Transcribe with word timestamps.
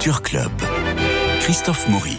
Culture 0.00 0.22
Club. 0.22 0.52
Christophe 1.40 1.86
Maury. 1.90 2.18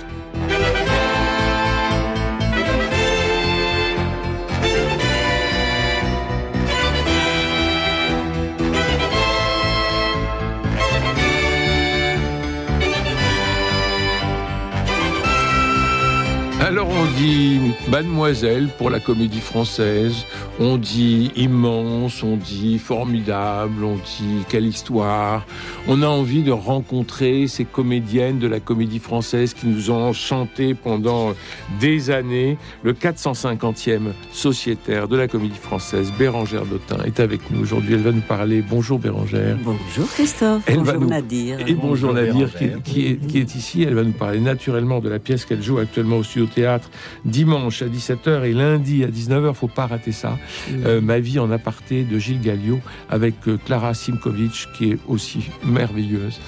Alors 16.60 16.88
on 16.88 17.06
dit 17.18 17.60
mademoiselle 17.90 18.70
pour 18.78 18.92
la 18.92 19.00
comédie 19.00 19.42
française, 19.42 20.28
on 20.62 20.78
dit 20.78 21.32
immense, 21.36 22.22
on 22.22 22.38
dit 22.38 22.78
formidable, 22.78 23.84
on 23.84 23.96
dit 23.96 24.46
quelle 24.48 24.68
histoire. 24.68 25.44
On 25.88 26.04
a 26.04 26.08
envie 26.08 26.44
de 26.44 26.52
rencontrer 26.52 27.48
ces 27.48 27.66
comédiennes 27.66 28.38
de 28.38 28.48
la 28.48 28.60
comédie 28.60 29.00
française 29.00 29.56
qui 29.56 29.66
nous 29.66 29.90
ont 29.90 30.14
chanté 30.14 30.76
pendant 30.76 31.34
des 31.80 32.12
années. 32.12 32.58
Le 32.84 32.94
450e 32.94 34.12
sociétaire 34.32 35.08
de 35.08 35.18
la 35.18 35.28
comédie 35.28 35.58
française, 35.58 36.14
Bérangère 36.20 36.66
Dautin, 36.68 37.04
est 37.06 37.20
avec 37.20 37.50
nous 37.50 37.60
aujourd'hui. 37.62 37.96
Elle 37.96 38.02
va 38.02 38.12
nous 38.12 38.22
parler. 38.22 38.62
Bonjour 38.62 39.00
Bérangère. 39.00 39.58
Bonjour 39.64 40.08
Christophe. 40.14 40.62
Elle 40.68 40.78
va 40.78 40.94
bonjour 40.94 41.02
nous- 41.02 41.08
Nadir. 41.10 41.60
Et 41.62 41.74
bonjour, 41.74 42.12
Bonjour, 42.12 42.14
Nadir 42.14 42.54
qui, 42.54 42.66
Bérangère. 42.66 42.84
qui 42.84 43.08
est, 43.08 43.28
qui 43.28 43.38
est 43.40 43.56
ici. 43.56 43.82
Elle 43.82 43.96
va 43.96 44.04
nous 44.04 44.12
parler 44.12 44.40
naturellement 44.40 45.00
de 45.00 45.10
la 45.10 45.18
pièce 45.18 45.44
qu'elle 45.46 45.64
joue 45.64 45.80
actuellement 45.80 46.18
au 46.18 46.24
Studio 46.24 46.46
Théâtre 46.54 46.92
dimanche 47.26 47.82
à 47.82 47.88
17h 47.88 48.44
et 48.46 48.54
lundi 48.54 49.04
à 49.04 49.08
19h. 49.08 49.56
Faut 49.56 49.68
pas 49.68 49.88
rater 49.88 50.12
ça. 50.12 50.38
Euh, 50.86 51.02
Ma 51.02 51.20
vie 51.20 51.40
en 51.40 51.52
aparté 51.52 52.04
de 52.04 52.18
Gilles 52.20 52.42
Galliot 52.42 52.80
avec 53.10 53.36
euh, 53.48 53.58
Clara 53.66 53.94
Simkovitch 53.94 54.68
qui 54.78 54.92
est 54.92 54.98
aussi 55.08 55.50
merveilleuse. 55.66 56.40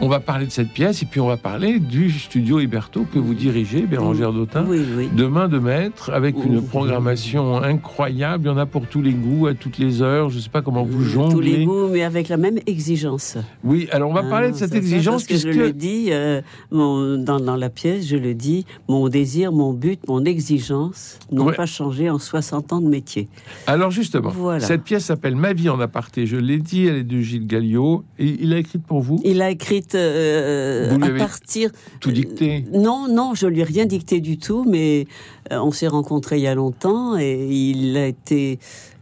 On 0.00 0.08
va 0.08 0.20
parler 0.20 0.46
de 0.46 0.50
cette 0.50 0.70
pièce 0.70 1.02
et 1.02 1.06
puis 1.06 1.20
on 1.20 1.26
va 1.26 1.36
parler 1.36 1.78
du 1.78 2.10
Studio 2.10 2.60
Héberto 2.60 3.06
que 3.12 3.18
vous 3.18 3.34
dirigez, 3.34 3.82
Bérangère 3.82 4.32
Dautin. 4.32 4.64
Oui, 4.68 4.80
oui. 4.96 5.08
De 5.14 5.26
main 5.26 5.48
de 5.48 5.58
maître, 5.58 6.10
avec 6.12 6.36
une 6.44 6.58
Ouh. 6.58 6.62
programmation 6.62 7.56
incroyable. 7.62 8.44
Il 8.44 8.46
y 8.48 8.50
en 8.50 8.58
a 8.58 8.66
pour 8.66 8.86
tous 8.86 9.02
les 9.02 9.12
goûts, 9.12 9.46
à 9.46 9.54
toutes 9.54 9.78
les 9.78 10.02
heures. 10.02 10.30
Je 10.30 10.36
ne 10.36 10.40
sais 10.40 10.50
pas 10.50 10.62
comment 10.62 10.82
vous 10.84 11.02
jonglez. 11.04 11.34
Tous 11.34 11.40
les 11.40 11.64
goûts, 11.64 11.88
mais 11.88 12.02
avec 12.02 12.28
la 12.28 12.36
même 12.36 12.58
exigence. 12.66 13.36
Oui, 13.64 13.88
alors 13.92 14.10
on 14.10 14.14
va 14.14 14.22
parler 14.22 14.48
Ah, 14.48 14.52
de 14.52 14.56
cette 14.56 14.74
exigence 14.74 15.24
Parce 15.24 15.42
que 15.42 15.52
je 15.52 15.58
le 15.58 15.72
dis 15.72 16.08
euh, 16.10 16.40
mon- 16.70 17.16
dans, 17.22 17.40
dans 17.40 17.56
la 17.56 17.70
pièce, 17.70 18.06
je 18.06 18.16
le 18.16 18.34
dis, 18.34 18.66
mon 18.88 19.08
désir, 19.08 19.52
mon 19.52 19.72
but, 19.72 20.00
mon 20.08 20.24
exigence 20.24 21.18
n'ont 21.32 21.46
Ouais. 21.46 21.54
pas 21.54 21.66
changé 21.66 22.10
en 22.10 22.18
60 22.18 22.72
ans 22.72 22.80
de 22.80 22.88
métier. 22.88 23.28
Alors 23.66 23.90
justement, 23.90 24.30
Voilà. 24.30 24.64
cette 24.64 24.82
pièce 24.82 25.04
s'appelle 25.04 25.36
Ma 25.36 25.52
vie 25.52 25.68
en 25.68 25.80
aparté. 25.80 26.26
Je 26.26 26.36
l'ai 26.36 26.58
dit, 26.58 26.86
elle 26.86 26.96
est 26.96 27.04
de 27.04 27.20
Gilles 27.20 27.46
Galliot. 27.46 28.04
Et 28.18 28.36
il 28.40 28.52
a 28.52 28.58
écrite 28.58 28.82
pour 28.84 29.00
vous? 29.00 29.20
Il 29.24 29.42
a 29.42 29.50
écrit 29.50 29.84
euh, 29.94 30.88
Vous 30.90 30.96
lui 30.98 31.04
à 31.04 31.08
avez 31.08 31.18
partir. 31.18 31.70
Tout 32.00 32.10
dicté? 32.10 32.64
Non, 32.72 33.06
non, 33.08 33.34
je 33.34 33.46
lui 33.46 33.60
ai 33.60 33.64
rien 33.64 33.86
dicté 33.86 34.20
du 34.20 34.38
tout, 34.38 34.64
mais 34.68 35.06
euh, 35.52 35.58
on 35.60 35.70
s'est 35.72 35.88
rencontrés 35.88 36.38
il 36.38 36.42
y 36.42 36.46
a 36.46 36.54
longtemps 36.54 37.16
et 37.18 37.46
il 37.50 37.96
a 37.96 38.06
été, 38.06 38.58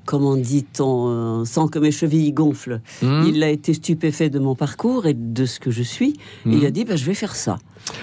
comment 0.08 0.36
dit-on, 0.38 1.42
euh, 1.42 1.44
sans 1.44 1.68
que 1.68 1.78
mes 1.78 1.90
chevilles 1.92 2.32
gonflent. 2.32 2.80
Hmm 3.02 3.24
Il 3.26 3.42
a 3.42 3.50
été 3.50 3.74
stupéfait 3.74 4.30
de 4.30 4.38
mon 4.38 4.54
parcours 4.54 5.04
et 5.04 5.12
de 5.12 5.44
ce 5.44 5.60
que 5.60 5.70
je 5.70 5.82
suis. 5.82 6.14
Hmm. 6.46 6.52
Il 6.54 6.64
a 6.64 6.70
dit, 6.70 6.86
bah, 6.86 6.96
je 6.96 7.04
vais 7.04 7.12
faire 7.12 7.36
ça. 7.36 7.58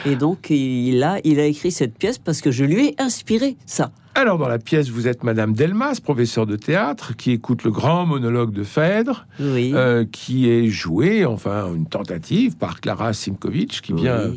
Et 0.06 0.16
donc, 0.16 0.52
il 0.52 1.02
a, 1.02 1.18
il 1.24 1.40
a 1.40 1.46
écrit 1.46 1.72
cette 1.72 1.98
pièce 1.98 2.20
parce 2.20 2.42
que 2.42 2.52
je 2.52 2.64
lui 2.64 2.90
ai 2.90 2.96
inspiré 3.00 3.58
ça. 3.66 3.92
Alors 4.14 4.38
dans 4.38 4.48
la 4.48 4.60
pièce, 4.60 4.90
vous 4.90 5.08
êtes 5.08 5.24
Madame 5.24 5.54
Delmas, 5.54 6.00
professeure 6.00 6.46
de 6.46 6.56
théâtre, 6.56 7.16
qui 7.18 7.32
écoute 7.32 7.64
le 7.64 7.72
grand 7.72 8.06
monologue 8.06 8.54
de 8.54 8.64
Phèdre, 8.64 9.26
Oui. 9.40 9.72
euh, 9.74 10.06
qui 10.10 10.48
est 10.48 10.68
joué, 10.68 11.26
enfin 11.26 11.74
une 11.74 11.88
tentative, 11.88 12.56
par 12.56 12.82
Clara 12.82 13.14
Simkovitch, 13.14 13.82
qui 13.82 13.94
vient, 13.94 14.32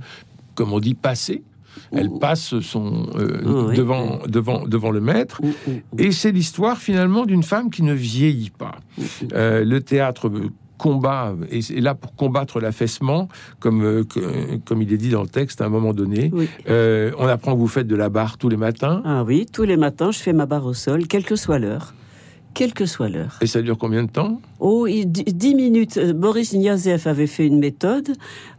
comme 0.55 0.73
on 0.73 0.81
dit, 0.81 0.95
passer. 0.95 1.43
Elle 1.93 2.11
passe 2.21 2.59
son 2.61 3.06
euh, 3.16 3.66
Oui. 3.69 3.77
devant, 3.77 4.19
devant, 4.27 4.66
devant 4.66 4.91
le 4.91 5.00
maître. 5.00 5.41
Et 5.99 6.12
c'est 6.12 6.33
l'histoire 6.33 6.78
finalement 6.78 7.25
d'une 7.27 7.43
femme 7.43 7.71
qui 7.71 7.83
ne 7.83 7.93
vieillit 7.94 8.50
pas. 8.50 8.77
Euh, 9.34 9.65
le 9.65 9.81
théâtre 9.81 10.28
euh, 10.28 10.49
combat 10.78 11.34
est 11.50 11.71
est 11.72 11.81
là 11.81 11.94
pour 11.97 12.15
combattre 12.15 12.61
l'affaissement, 12.61 13.28
comme, 13.59 13.83
euh, 13.83 14.05
que- 14.05 14.56
comme 14.65 14.81
il 14.81 14.93
est 14.93 14.97
dit 14.97 15.11
dans 15.11 15.22
le 15.22 15.28
texte 15.28 15.61
à 15.61 15.65
un 15.66 15.69
moment 15.69 15.93
donné. 15.93 16.31
Oui. 16.33 16.49
Euh, 16.69 17.11
on 17.19 17.27
apprend 17.27 17.55
que 17.55 17.59
vous 17.59 17.66
faites 17.66 17.89
de 17.89 17.97
la 17.97 18.09
barre 18.09 18.39
tous 18.39 18.49
les 18.49 18.56
matins. 18.56 19.03
Ah 19.05 19.25
oui, 19.25 19.47
tous 19.53 19.65
les 19.65 19.77
matins, 19.77 20.12
je 20.12 20.19
fais 20.21 20.33
ma 20.33 20.47
barre 20.47 20.66
au 20.66 20.75
sol, 20.75 21.06
quelle 21.09 21.25
que 21.25 21.34
soit 21.37 21.59
l'heure. 21.59 21.95
Quelle 22.59 22.75
que 22.75 22.87
soit 22.87 23.09
l'heure. 23.09 23.39
Et 23.41 23.47
ça 23.47 23.63
dure 23.63 23.79
combien 23.79 24.03
de 24.03 24.11
temps? 24.11 24.41
Oh, 24.59 24.89
il- 24.89 25.07
dix 25.07 25.23
dix 25.33 25.55
minutes. 25.55 25.97
Boris 26.13 26.53
Niazev 26.55 27.07
avait 27.07 27.29
fait 27.29 27.47
une 27.47 27.61
méthode 27.61 28.09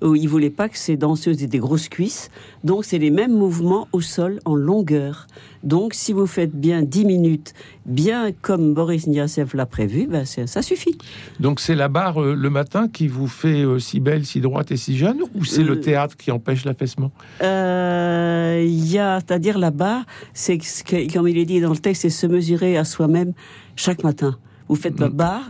où 0.01 0.15
il 0.15 0.29
voulait 0.29 0.49
pas 0.49 0.69
que 0.69 0.77
ces 0.77 0.95
danseuses 0.95 1.43
aient 1.43 1.47
des 1.47 1.57
grosses 1.59 1.89
cuisses. 1.89 2.29
Donc, 2.63 2.85
c'est 2.85 2.97
les 2.97 3.09
mêmes 3.11 3.33
mouvements 3.37 3.89
au 3.91 3.99
sol 3.99 4.39
en 4.45 4.55
longueur. 4.55 5.27
Donc, 5.63 5.93
si 5.93 6.13
vous 6.13 6.27
faites 6.27 6.55
bien 6.55 6.81
10 6.81 7.03
minutes, 7.03 7.53
bien 7.85 8.31
comme 8.41 8.73
Boris 8.73 9.05
Niazev 9.07 9.49
l'a 9.53 9.65
prévu, 9.65 10.07
ben 10.07 10.23
c'est- 10.23 10.47
ça 10.47 10.61
suffit. 10.61 10.97
Donc 11.41 11.59
c'est 11.59 11.75
la 11.75 11.89
barre 11.89 12.21
euh, 12.21 12.33
le 12.35 12.49
matin 12.49 12.87
qui 12.87 13.09
vous 13.09 13.27
fait 13.27 13.65
euh, 13.65 13.79
si 13.79 13.99
belle, 13.99 14.25
si 14.25 14.39
droite 14.39 14.71
et 14.71 14.77
si 14.77 14.95
jeune 14.97 15.17
Ou 15.35 15.43
c'est 15.43 15.63
le 15.63 15.73
Euh, 15.73 15.75
théâtre 15.81 16.15
qui 16.15 16.31
empêche 16.31 16.63
l'affaissement? 16.63 17.11
Il 17.41 18.91
y 18.91 18.97
a, 18.97 19.19
c'est-à-dire 19.19 19.57
là-bas, 19.57 20.03
c'est 20.33 20.57
que- 20.57 20.65
ce 20.65 20.83
que- 20.85 21.11
comme 21.11 21.27
il 21.27 21.37
est 21.37 21.45
dit 21.45 21.59
dans 21.59 21.71
le 21.71 21.77
texte, 21.77 22.03
c'est 22.03 22.09
se 22.09 22.27
mesurer 22.27 22.77
à 22.77 22.85
soi-même 22.85 23.33
chaque 23.79 24.03
matin. 24.03 24.37
Vous 24.67 24.75
faites 24.75 24.99
la 24.99 25.07
Mm. 25.09 25.13
barre 25.13 25.47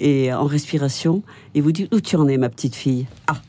et 0.00 0.32
en 0.32 0.44
respiration 0.44 1.22
et 1.54 1.60
vous 1.62 1.72
dites 1.72 1.92
où 1.94 2.00
tu 2.00 2.14
en 2.16 2.28
es, 2.28 2.36
ma 2.36 2.48
petite 2.50 2.74
fille? 2.76 3.06
Ah, 3.26 3.40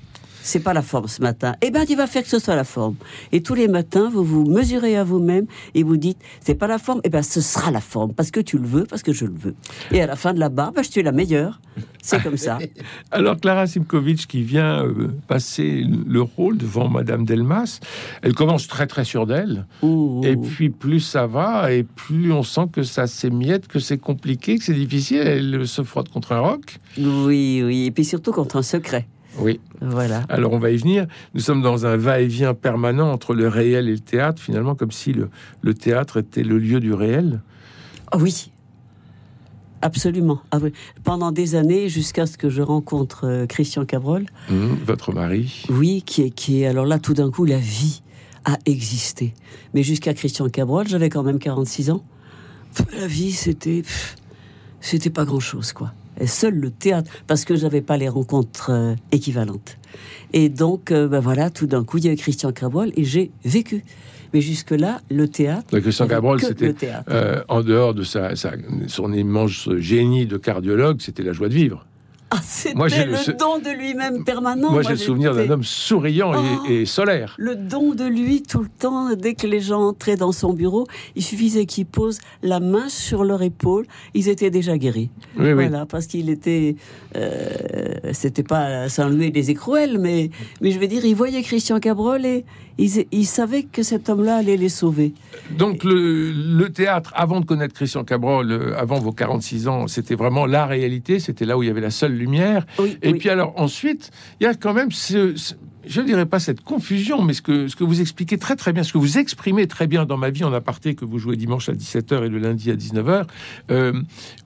c'est 0.44 0.60
pas 0.60 0.74
la 0.74 0.82
forme 0.82 1.08
ce 1.08 1.22
matin. 1.22 1.56
Eh 1.62 1.72
ben, 1.72 1.86
tu 1.86 1.96
vas 1.96 2.08
faire 2.08 2.24
que 2.24 2.30
ce 2.30 2.40
soit 2.40 2.56
la 2.56 2.64
forme. 2.64 2.96
Et 3.32 3.42
tous 3.42 3.56
les 3.56 3.68
matins, 3.68 4.10
vous 4.10 4.24
vous 4.24 4.46
mesurez 4.46 4.98
à 4.98 5.04
vous-même 5.04 5.46
et 5.76 5.84
vous 5.84 5.98
dites 5.98 6.18
c'est 6.42 6.56
pas 6.56 6.68
la 6.68 6.78
forme. 6.78 7.02
Eh 7.04 7.10
ben, 7.10 7.22
ce 7.22 7.42
sera 7.42 7.72
la 7.72 7.82
forme 7.82 8.14
parce 8.14 8.32
que 8.32 8.40
tu 8.40 8.58
le 8.58 8.68
veux, 8.68 8.86
parce 8.86 9.04
que 9.04 9.14
je 9.14 9.26
le 9.26 9.36
veux. 9.36 9.56
Et 9.92 10.02
à 10.02 10.08
la 10.08 10.16
fin 10.16 10.34
de 10.34 10.40
la 10.40 10.50
barre, 10.50 10.72
ben, 10.72 10.84
je 10.84 10.90
suis 10.90 11.04
la 11.04 11.12
meilleure. 11.12 11.60
C'est 12.02 12.22
comme 12.22 12.38
ça. 12.38 12.58
Alors 13.12 13.38
Clara 13.38 13.68
Simkovitch 13.68 14.26
qui 14.26 14.42
vient 14.42 14.86
euh, 14.86 15.10
passer 15.28 15.86
le 15.86 16.22
rôle 16.22 16.58
devant 16.58 16.90
Madame 16.90 17.26
Delmas, 17.26 17.80
elle 18.22 18.34
commence 18.34 18.68
très 18.68 18.88
très 18.88 19.06
sûre 19.06 19.28
d'elle. 19.28 19.66
Ouh. 19.82 20.22
Et 20.24 20.36
puis 20.36 20.70
plus 20.70 21.00
ça 21.00 21.28
va, 21.28 21.72
et 21.72 21.84
plus 21.84 22.32
on 22.32 22.44
sent 22.44 22.68
que 22.72 22.84
ça 22.84 23.08
s'émiette, 23.08 23.68
que 23.68 23.80
c'est 23.80 23.98
compliqué, 23.98 24.58
que 24.58 24.64
c'est 24.64 24.74
difficile. 24.74 25.20
Elle 25.20 25.68
se 25.68 25.84
frotte 25.84 26.10
contre 26.10 26.32
un 26.32 26.40
roc. 26.40 26.80
Oui, 26.98 27.62
oui. 27.64 27.86
Et 27.86 27.92
puis 27.92 28.06
surtout 28.06 28.32
contre 28.32 28.58
un 28.58 28.64
secret. 28.64 29.08
Oui. 29.40 29.60
Voilà. 29.82 30.24
Alors 30.30 30.52
on 30.54 30.60
va 30.60 30.72
y 30.72 30.78
venir. 30.78 31.08
Nous 31.34 31.42
sommes 31.42 31.62
dans 31.62 31.86
un 31.86 31.96
va-et-vient 31.98 32.54
permanent 32.54 33.12
entre 33.12 33.34
le 33.34 33.48
réel 33.48 33.88
et 33.88 33.94
le 33.94 34.00
théâtre, 34.00 34.42
finalement 34.42 34.76
comme 34.76 34.92
si 34.92 35.14
le, 35.14 35.30
le 35.62 35.74
théâtre 35.74 36.18
était 36.18 36.44
le 36.44 36.58
lieu 36.60 36.80
du 36.80 36.94
réel. 36.94 37.42
Ah 38.12 38.18
oui, 38.18 38.52
absolument. 39.82 40.42
Ah 40.52 40.60
oui. 40.62 40.74
Pendant 41.04 41.32
des 41.32 41.56
années, 41.56 41.90
jusqu'à 41.90 42.26
ce 42.26 42.38
que 42.38 42.50
je 42.50 42.62
rencontre 42.62 43.26
euh, 43.26 43.46
Christian 43.48 43.86
Cabrol, 43.86 44.26
Hum, 44.50 44.78
votre 44.86 45.14
mari. 45.14 45.64
oui, 45.70 46.04
qui 46.06 46.24
est, 46.24 46.30
qui 46.30 46.62
est. 46.62 46.68
Alors 46.68 46.86
là, 46.86 47.00
tout 47.00 47.14
d'un 47.14 47.32
coup, 47.32 47.46
la 47.46 47.58
vie 47.58 48.02
a 48.46 48.58
existé. 48.66 49.34
Mais 49.74 49.84
jusqu'à 49.84 50.14
Christian 50.14 50.50
Cabrol, 50.50 50.88
j'avais 50.88 51.10
quand 51.10 51.24
même 51.24 51.40
46 51.40 51.92
ans. 51.92 52.04
La 53.00 53.08
vie, 53.08 53.32
c'était. 53.32 53.84
C'était 54.84 55.12
pas 55.12 55.26
grand-chose, 55.26 55.74
quoi. 55.74 55.94
Seul 56.28 56.56
le 56.56 56.72
théâtre, 56.72 57.12
parce 57.28 57.46
que 57.46 57.56
j'avais 57.56 57.82
pas 57.82 57.98
les 57.98 58.10
rencontres 58.10 58.70
euh, 58.72 58.96
équivalentes. 59.12 59.78
Et 60.34 60.50
donc, 60.50 60.92
euh, 60.92 61.08
ben 61.08 61.20
voilà, 61.20 61.50
tout 61.50 61.68
d'un 61.68 61.84
coup, 61.84 61.98
il 61.98 62.06
y 62.06 62.10
a 62.10 62.14
eu 62.14 62.16
Christian 62.16 62.52
Cabrol 62.52 62.92
et 62.96 63.04
j'ai 63.04 63.32
vécu. 63.44 63.84
Mais 64.34 64.40
jusque-là, 64.40 65.02
le 65.12 65.28
théâtre. 65.28 65.68
Donc, 65.72 65.82
Christian 65.82 66.08
Cabrol, 66.08 66.40
c'était 66.40 66.74
euh, 67.10 67.44
en 67.50 67.62
dehors 67.64 67.94
de 67.94 68.04
sa, 68.04 68.36
sa- 68.38 68.54
son 68.88 69.12
immense 69.12 69.68
génie 69.78 70.26
de 70.26 70.38
cardiologue, 70.38 71.02
c'était 71.02 71.24
la 71.24 71.34
joie 71.34 71.50
de 71.50 71.54
vivre. 71.54 71.86
Ah, 72.34 72.40
c'était 72.44 72.76
Moi, 72.76 72.88
le 72.88 73.34
don 73.34 73.60
de 73.60 73.70
lui-même 73.78 74.24
permanent. 74.24 74.72
Moi, 74.72 74.84
j'ai 74.84 74.92
le 74.92 74.96
souvenir 74.96 75.36
d'un 75.36 75.50
homme 75.50 75.64
souriant 75.64 76.34
et- 76.34 76.38
Oh. 76.38 76.66
et, 76.70 76.86
solaire. 76.86 77.36
Le 77.38 77.56
don 77.56 77.94
de 77.94 78.06
lui 78.06 78.42
tout 78.42 78.62
le 78.62 78.70
temps, 78.70 79.14
dès 79.16 79.34
que 79.34 79.48
les 79.48 79.60
gens 79.60 79.82
entraient 79.90 80.16
dans 80.16 80.32
son 80.32 80.54
bureau, 80.54 80.88
il 81.16 81.24
suffisait 81.24 81.66
qu'ils 81.66 81.86
posent 81.86 82.20
la 82.42 82.60
main 82.62 82.88
sur 82.88 83.26
leur 83.26 83.42
épaule, 83.42 83.86
ils 84.14 84.30
étaient 84.30 84.50
déjà 84.50 84.78
guéris. 84.78 85.10
Oui, 85.38 85.48
oui. 85.52 85.68
Voilà, 85.68 85.86
parce 85.86 86.08
qu'il 86.08 86.30
était, 86.30 86.78
euh, 87.18 87.50
c'était 88.14 88.44
pas 88.44 88.88
sans 88.90 89.10
lui 89.10 89.30
des 89.32 89.52
écrouelles, 89.52 89.98
mais, 90.00 90.30
mais 90.62 90.72
je 90.72 90.80
veux 90.80 90.88
dire, 90.88 91.04
il 91.06 91.16
voyait 91.16 91.42
Christian 91.42 91.80
Cabrol 91.80 92.26
et 92.26 92.46
il, 92.78 93.06
il 93.12 93.26
savait 93.26 93.64
que 93.64 93.84
cet 93.84 94.10
homme-là 94.10 94.38
allait 94.38 94.58
les 94.58 94.70
sauver. 94.70 95.14
Donc 95.58 95.84
le, 95.84 96.32
le 96.32 96.70
théâtre, 96.70 97.12
avant 97.16 97.40
de 97.40 97.46
connaître 97.46 97.74
Christian 97.74 98.04
Cabrol, 98.04 98.52
euh, 98.52 98.78
avant 98.78 99.00
vos 99.00 99.12
46 99.12 99.68
ans, 99.68 99.88
c'était 99.88 100.16
vraiment 100.16 100.46
la 100.46 100.66
réalité, 100.66 101.20
c'était 101.20 101.46
là 101.46 101.58
où 101.58 101.64
il 101.64 101.68
y 101.68 101.70
avait 101.70 101.82
la 101.82 101.92
seule 101.92 102.14
lumière. 102.14 102.66
Oui, 102.80 102.98
Et 103.02 103.12
oui. 103.14 103.20
puis 103.20 103.30
alors 103.30 103.54
ensuite, 103.58 104.12
il 104.40 104.44
y 104.46 104.48
a 104.48 104.54
quand 104.54 104.74
même 104.74 104.92
ce, 104.92 105.36
ce- 105.36 105.54
je 105.88 106.00
ne 106.00 106.06
dirais 106.06 106.28
pas 106.28 106.40
cette 106.40 106.62
confusion, 106.62 107.24
mais 107.24 107.34
ce 107.34 107.42
que, 107.42 107.68
ce 107.68 107.76
que 107.76 107.84
vous 107.84 108.02
expliquez 108.02 108.38
très 108.38 108.56
très 108.56 108.72
bien, 108.72 108.84
ce 108.84 108.94
que 108.94 109.00
vous 109.00 109.18
exprimez 109.18 109.66
très 109.66 109.88
bien 109.88 110.06
dans 110.06 110.16
ma 110.18 110.30
vie 110.30 110.44
en 110.44 110.54
aparté, 110.54 110.94
que 110.94 111.06
vous 111.06 111.18
jouez 111.18 111.36
dimanche 111.38 111.70
à 111.70 111.74
17h 111.74 112.24
et 112.26 112.30
le 112.30 112.38
lundi 112.38 112.70
à 112.70 112.76
19h, 112.76 113.26
euh, 113.72 113.94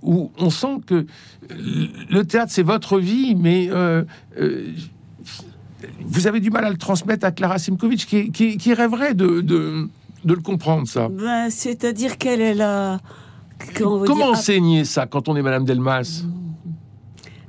où 0.01 0.31
on 0.39 0.49
sent 0.49 0.77
que 0.87 1.05
le 1.49 2.23
théâtre 2.23 2.51
c'est 2.53 2.63
votre 2.63 2.99
vie, 2.99 3.35
mais 3.35 3.67
euh, 3.69 4.03
euh, 4.39 4.67
vous 6.05 6.27
avez 6.27 6.39
du 6.39 6.49
mal 6.51 6.65
à 6.65 6.69
le 6.69 6.77
transmettre 6.77 7.25
à 7.25 7.31
Clara 7.31 7.57
Simkovic, 7.57 8.05
qui, 8.05 8.31
qui- 8.31 8.57
qui 8.57 8.73
rêverait 8.73 9.13
de, 9.13 9.41
de, 9.41 9.87
de 10.23 10.33
le 10.33 10.41
comprendre, 10.41 10.87
ça. 10.87 11.09
Ben, 11.09 11.49
C'est-à-dire 11.49 12.17
qu'elle 12.17 12.41
est 12.41 12.53
là. 12.53 12.99
Comment, 13.77 14.03
dire, 14.03 14.25
enseigner 14.25 14.83
ça 14.83 15.05
quand 15.07 15.29
on 15.29 15.35
est 15.35 15.41
Madame 15.41 15.63
Delmas? 15.65 16.23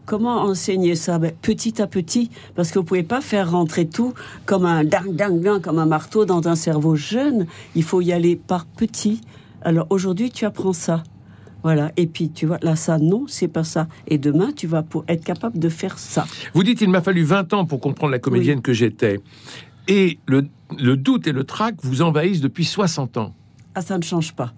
Comment 0.04 0.42
enseigner 0.42 0.94
ça? 0.94 1.18
Ben, 1.18 1.32
Petit 1.42 1.82
à 1.82 1.86
petit, 1.88 2.30
parce 2.54 2.70
que 2.70 2.78
vous 2.78 2.84
pouvez 2.84 3.02
pas 3.02 3.20
faire 3.20 3.50
rentrer 3.50 3.86
tout 3.88 4.14
comme 4.44 4.64
un 4.64 4.84
comme 5.60 5.78
un 5.80 5.86
marteau 5.86 6.24
dans 6.24 6.46
un 6.46 6.54
cerveau 6.54 6.94
jeune. 6.94 7.46
Il 7.74 7.82
faut 7.82 8.00
y 8.00 8.12
aller 8.12 8.36
par 8.36 8.66
petit. 8.66 9.20
Alors 9.62 9.86
aujourd'hui, 9.90 10.30
tu 10.30 10.44
apprends 10.44 10.72
ça. 10.72 11.02
Voilà. 11.66 11.90
Et 11.96 12.06
puis, 12.06 12.30
tu 12.30 12.46
vois, 12.46 12.58
là, 12.62 12.76
ça, 12.76 12.96
non, 12.96 13.24
c'est 13.26 13.48
pas 13.48 13.64
ça. 13.64 13.88
Et 14.06 14.18
demain, 14.18 14.52
tu 14.54 14.68
vas 14.68 14.84
pour 14.84 15.04
être 15.08 15.24
capable 15.24 15.58
de 15.58 15.68
faire 15.68 15.98
ça. 15.98 16.24
Vous 16.54 16.62
dites 16.62 16.80
il 16.80 16.88
m'a 16.88 17.02
fallu 17.02 17.24
20 17.24 17.52
ans 17.54 17.64
pour 17.64 17.80
comprendre 17.80 18.12
la 18.12 18.20
comédienne 18.20 18.62
que 18.62 18.72
j'étais. 18.72 19.18
Et 19.88 20.20
le, 20.28 20.46
le 20.78 20.96
doute 20.96 21.26
et 21.26 21.32
le 21.32 21.42
trac 21.42 21.74
vous 21.82 22.02
envahissent 22.02 22.40
depuis 22.40 22.64
60 22.64 23.16
ans. 23.16 23.34
Ah, 23.74 23.82
ça 23.82 23.98
ne 23.98 24.04
change 24.04 24.32
pas. 24.32 24.52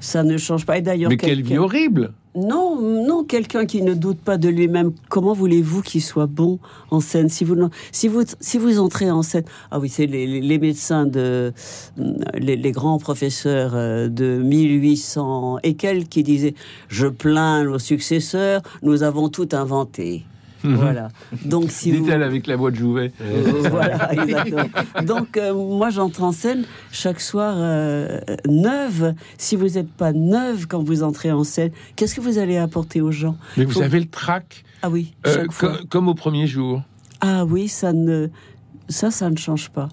Ça 0.00 0.22
ne 0.22 0.36
change 0.36 0.66
pas. 0.66 0.78
Et 0.78 0.82
d'ailleurs, 0.82 1.10
Mais 1.10 1.16
quelle 1.16 1.42
vie 1.42 1.58
horrible 1.58 2.12
Non, 2.34 2.80
non, 2.80 3.24
quelqu'un 3.24 3.66
qui 3.66 3.82
ne 3.82 3.94
doute 3.94 4.18
pas 4.18 4.36
de 4.36 4.48
lui-même. 4.48 4.92
Comment 5.08 5.32
voulez-vous 5.32 5.82
qu'il 5.82 6.02
soit 6.02 6.26
bon 6.26 6.58
en 6.90 7.00
scène 7.00 7.28
si 7.28 7.44
vous, 7.44 7.56
si 7.92 8.08
vous, 8.08 8.22
si 8.40 8.58
vous 8.58 8.78
entrez 8.78 9.10
en 9.10 9.22
scène, 9.22 9.44
ah 9.70 9.78
oui, 9.78 9.88
c'est 9.88 10.06
les, 10.06 10.58
médecins 10.58 11.06
de, 11.06 11.52
les, 12.34 12.56
les 12.56 12.72
grands 12.72 12.98
professeurs 12.98 13.72
euh, 13.74 14.08
de 14.08 14.38
1800 14.42 15.58
et 15.62 15.74
quelques 15.74 16.08
qui 16.08 16.22
disaient, 16.22 16.54
je 16.88 17.06
plains 17.06 17.64
nos 17.64 17.78
successeurs, 17.78 18.62
nous 18.82 19.02
avons 19.02 19.28
tout 19.28 19.48
inventé. 19.52 20.24
Voilà. 20.64 21.08
Donc 21.44 21.70
si 21.70 21.92
vous, 21.92 22.04
Dit-elle 22.04 22.22
avec 22.22 22.46
la 22.46 22.56
voix 22.56 22.70
de 22.70 22.76
Jouvet. 22.76 23.12
euh, 23.20 23.68
voilà, 23.70 24.12
exactement. 24.22 24.64
Donc, 25.04 25.36
euh, 25.36 25.52
moi, 25.54 25.90
j'entre 25.90 26.22
en 26.22 26.32
scène 26.32 26.64
chaque 26.90 27.20
soir 27.20 27.54
euh, 27.58 28.18
neuve. 28.48 29.14
Si 29.38 29.56
vous 29.56 29.68
n'êtes 29.68 29.90
pas 29.92 30.12
neuve 30.12 30.66
quand 30.66 30.82
vous 30.82 31.02
entrez 31.02 31.30
en 31.32 31.44
scène, 31.44 31.70
qu'est-ce 31.96 32.14
que 32.14 32.20
vous 32.20 32.38
allez 32.38 32.56
apporter 32.56 33.00
aux 33.00 33.12
gens? 33.12 33.36
Mais 33.56 33.64
vous 33.64 33.72
Faut- 33.72 33.82
avez 33.82 34.00
le 34.00 34.06
trac, 34.06 34.64
Ah 34.82 34.88
oui, 34.90 35.14
euh, 35.26 35.34
chaque 35.34 35.52
fois. 35.52 35.76
co- 35.78 35.84
comme 35.88 36.08
au 36.08 36.14
premier 36.14 36.46
jour. 36.46 36.82
Ah 37.20 37.44
oui, 37.44 37.68
ça 37.68 37.92
ne, 37.92 38.28
ça, 38.88 39.10
ça 39.10 39.28
ne 39.30 39.36
change 39.36 39.68
pas. 39.70 39.88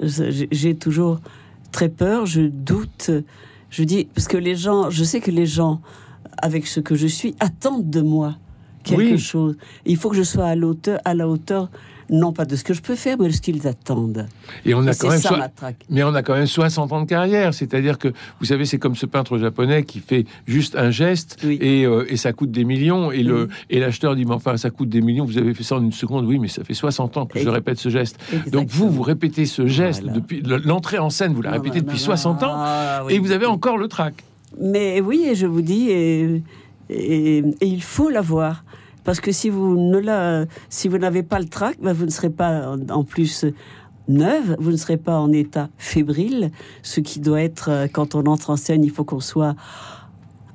J'ai 0.00 0.74
toujours 0.76 1.20
très 1.72 1.88
peur, 1.88 2.26
je 2.26 2.42
doute. 2.42 3.10
Je 3.70 3.82
dis 3.84 4.06
parce 4.14 4.28
que 4.28 4.36
les 4.36 4.54
gens, 4.54 4.90
je 4.90 5.02
sais 5.04 5.20
que 5.20 5.30
les 5.30 5.46
gens, 5.46 5.80
avec 6.42 6.66
ce 6.66 6.80
que 6.80 6.94
je 6.94 7.06
suis, 7.06 7.34
attendent 7.40 7.90
de 7.90 8.00
moi 8.00 8.36
quelque 8.84 9.00
Oui. 9.14 9.18
chose. 9.18 9.56
Il 9.86 9.96
faut 9.96 10.10
que 10.10 10.16
je 10.16 10.22
sois 10.22 10.46
à 10.46 10.54
l'auteur, 10.54 10.98
à 11.04 11.14
la 11.14 11.26
hauteur, 11.28 11.70
non 12.10 12.34
pas 12.34 12.44
de 12.44 12.54
ce 12.54 12.62
que 12.64 12.74
je 12.74 12.82
peux 12.82 12.96
faire, 12.96 13.16
mais 13.18 13.28
de 13.28 13.32
ce 13.32 13.40
qu'ils 13.40 13.66
attendent. 13.66 14.26
Et 14.66 14.74
on 14.74 14.86
a 14.86 14.92
Et 14.92 14.94
quand 14.94 15.08
même 15.08 15.18
ça 15.18 15.28
soi- 15.30 15.38
ma 15.38 15.48
traque. 15.48 15.86
Mais 15.88 16.02
on 16.02 16.14
a 16.14 16.22
quand 16.22 16.34
même 16.34 16.46
60 16.46 16.92
ans 16.92 17.00
de 17.00 17.06
carrière, 17.08 17.54
c'est-à-dire 17.54 17.96
que, 17.96 18.08
vous 18.40 18.44
savez, 18.46 18.66
c'est 18.66 18.76
comme 18.78 18.94
ce 18.94 19.06
peintre 19.06 19.38
japonais 19.38 19.84
qui 19.84 20.00
fait 20.00 20.26
juste 20.46 20.76
un 20.76 20.90
geste 20.90 21.38
Oui. 21.44 21.58
et, 21.62 21.86
euh, 21.86 22.04
et 22.10 22.18
ça 22.18 22.34
coûte 22.34 22.50
des 22.50 22.64
millions. 22.64 23.10
Et 23.10 23.22
le 23.22 23.44
Oui. 23.44 23.48
et 23.70 23.80
l'acheteur 23.80 24.14
dit, 24.16 24.26
mais 24.26 24.34
enfin, 24.34 24.58
ça 24.58 24.68
coûte 24.68 24.90
des 24.90 25.00
millions, 25.00 25.24
vous 25.24 25.38
avez 25.38 25.54
fait 25.54 25.62
ça 25.64 25.76
en 25.76 25.82
une 25.82 25.92
seconde. 25.92 26.26
Oui, 26.26 26.38
mais 26.38 26.48
ça 26.48 26.62
fait 26.62 26.74
60 26.74 27.16
ans 27.16 27.24
que 27.24 27.38
je 27.38 27.48
répète 27.48 27.78
ce 27.78 27.88
geste. 27.88 28.18
Donc 28.52 28.68
vous, 28.68 28.90
vous 28.90 29.02
répétez 29.02 29.46
ce 29.46 29.66
geste 29.66 30.02
Voilà. 30.02 30.18
depuis 30.18 30.42
l'entrée 30.42 30.98
en 30.98 31.08
scène, 31.08 31.32
vous 31.32 31.40
la 31.42 31.52
répétez 31.52 31.80
depuis 31.80 31.96
non, 31.96 32.04
60 32.04 32.42
ans 32.42 32.52
ah, 32.54 33.02
oui. 33.06 33.14
et 33.14 33.18
vous 33.18 33.30
avez 33.32 33.46
encore 33.46 33.78
le 33.78 33.88
trac. 33.88 34.12
Mais 34.60 35.00
oui, 35.00 35.24
et 35.30 35.34
je 35.34 35.46
vous 35.46 35.62
dis, 35.62 35.88
et, 35.90 36.42
et- 36.90 37.38
et 37.38 37.66
il 37.66 37.82
faut 37.82 38.10
l'avoir. 38.10 38.63
Parce 39.04 39.20
que 39.20 39.32
si 39.32 39.50
vous 39.50 39.76
ne 39.76 40.98
n'avez 40.98 41.22
pas 41.22 41.38
le 41.38 41.46
trac, 41.46 41.76
ben 41.80 41.92
vous 41.92 42.06
ne 42.06 42.10
serez 42.10 42.30
pas 42.30 42.74
en, 42.90 43.04
plus 43.04 43.44
neuve, 44.08 44.56
vous 44.58 44.70
ne 44.70 44.76
serez 44.76 44.96
pas 44.96 45.18
en 45.18 45.30
état 45.32 45.68
fébrile. 45.78 46.50
Ce 46.82 47.00
qui 47.00 47.20
doit 47.20 47.42
être, 47.42 47.70
euh, 47.70 47.86
quand 47.86 48.14
on 48.14 48.26
entre 48.26 48.50
en 48.50 48.56
scène, 48.56 48.84
il 48.84 48.90
faut 48.90 49.04
qu'on 49.04 49.20
soit 49.20 49.54